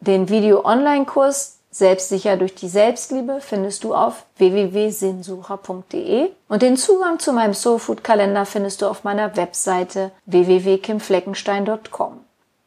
Den 0.00 0.28
Video-Online-Kurs 0.28 1.59
Selbstsicher 1.72 2.36
durch 2.36 2.56
die 2.56 2.68
Selbstliebe 2.68 3.40
findest 3.40 3.84
du 3.84 3.94
auf 3.94 4.24
www.sinnsucher.de 4.38 6.30
und 6.48 6.62
den 6.62 6.76
Zugang 6.76 7.20
zu 7.20 7.32
meinem 7.32 7.54
Soulfood-Kalender 7.54 8.44
findest 8.44 8.82
du 8.82 8.86
auf 8.86 9.04
meiner 9.04 9.36
Webseite 9.36 10.10
www.kimfleckenstein.com. 10.26 12.24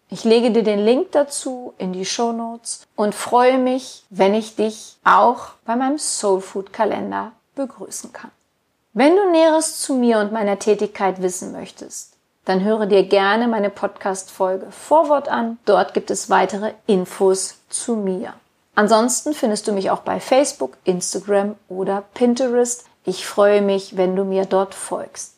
Ich 0.10 0.24
lege 0.24 0.52
dir 0.52 0.64
den 0.64 0.80
Link 0.80 1.12
dazu 1.12 1.74
in 1.80 1.92
die 1.92 2.06
Show 2.06 2.32
Notes 2.32 2.86
und 2.96 3.16
freue 3.16 3.58
mich, 3.58 4.06
wenn 4.10 4.36
ich 4.36 4.56
dich 4.56 4.98
auch 5.04 5.48
bei 5.66 5.76
meinem 5.76 5.98
Soul 5.98 6.40
Food 6.40 6.72
Kalender 6.72 7.32
begrüßen 7.56 8.14
kann. 8.14 8.32
Wenn 8.94 9.16
du 9.16 9.32
Näheres 9.32 9.80
zu 9.80 9.96
mir 9.96 10.20
und 10.20 10.32
meiner 10.32 10.60
Tätigkeit 10.60 11.22
wissen 11.22 11.52
möchtest, 11.52 12.14
dann 12.46 12.64
höre 12.64 12.86
dir 12.86 13.04
gerne 13.04 13.48
meine 13.48 13.72
Podcast-Folge 13.72 14.68
Vorwort 14.70 15.30
an. 15.30 15.58
Dort 15.66 15.94
gibt 15.94 16.12
es 16.12 16.30
weitere 16.30 16.74
Infos 16.86 17.56
zu 17.70 17.96
mir. 17.96 18.36
Ansonsten 18.76 19.34
findest 19.34 19.68
du 19.68 19.72
mich 19.72 19.92
auch 19.92 20.00
bei 20.00 20.20
Facebook, 20.20 20.78
Instagram 20.84 21.56
oder 21.70 22.04
Pinterest. 22.16 22.86
Ich 23.06 23.26
freue 23.26 23.62
mich, 23.62 23.98
wenn 23.98 24.16
du 24.16 24.24
mir 24.24 24.46
dort 24.46 24.74
folgst. 24.74 25.36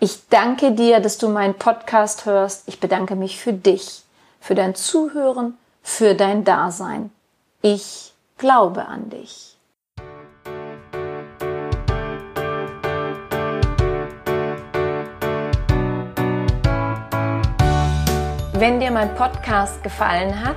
Ich 0.00 0.28
danke 0.30 0.72
dir, 0.72 1.00
dass 1.00 1.18
du 1.18 1.28
meinen 1.28 1.54
Podcast 1.54 2.24
hörst. 2.24 2.66
Ich 2.66 2.80
bedanke 2.80 3.14
mich 3.14 3.38
für 3.38 3.52
dich, 3.52 4.02
für 4.40 4.54
dein 4.54 4.74
Zuhören, 4.74 5.58
für 5.82 6.14
dein 6.14 6.44
Dasein. 6.44 7.10
Ich 7.60 8.14
glaube 8.38 8.86
an 8.86 9.10
dich. 9.10 9.56
Wenn 18.54 18.80
dir 18.80 18.90
mein 18.92 19.14
Podcast 19.14 19.82
gefallen 19.82 20.44
hat, 20.44 20.56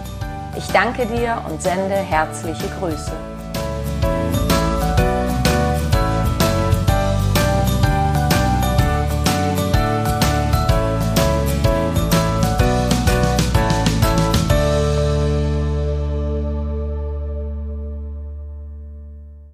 Ich 0.63 0.67
danke 0.71 1.07
dir 1.07 1.41
und 1.49 1.59
sende 1.59 1.95
herzliche 1.95 2.67
Grüße. 2.79 3.30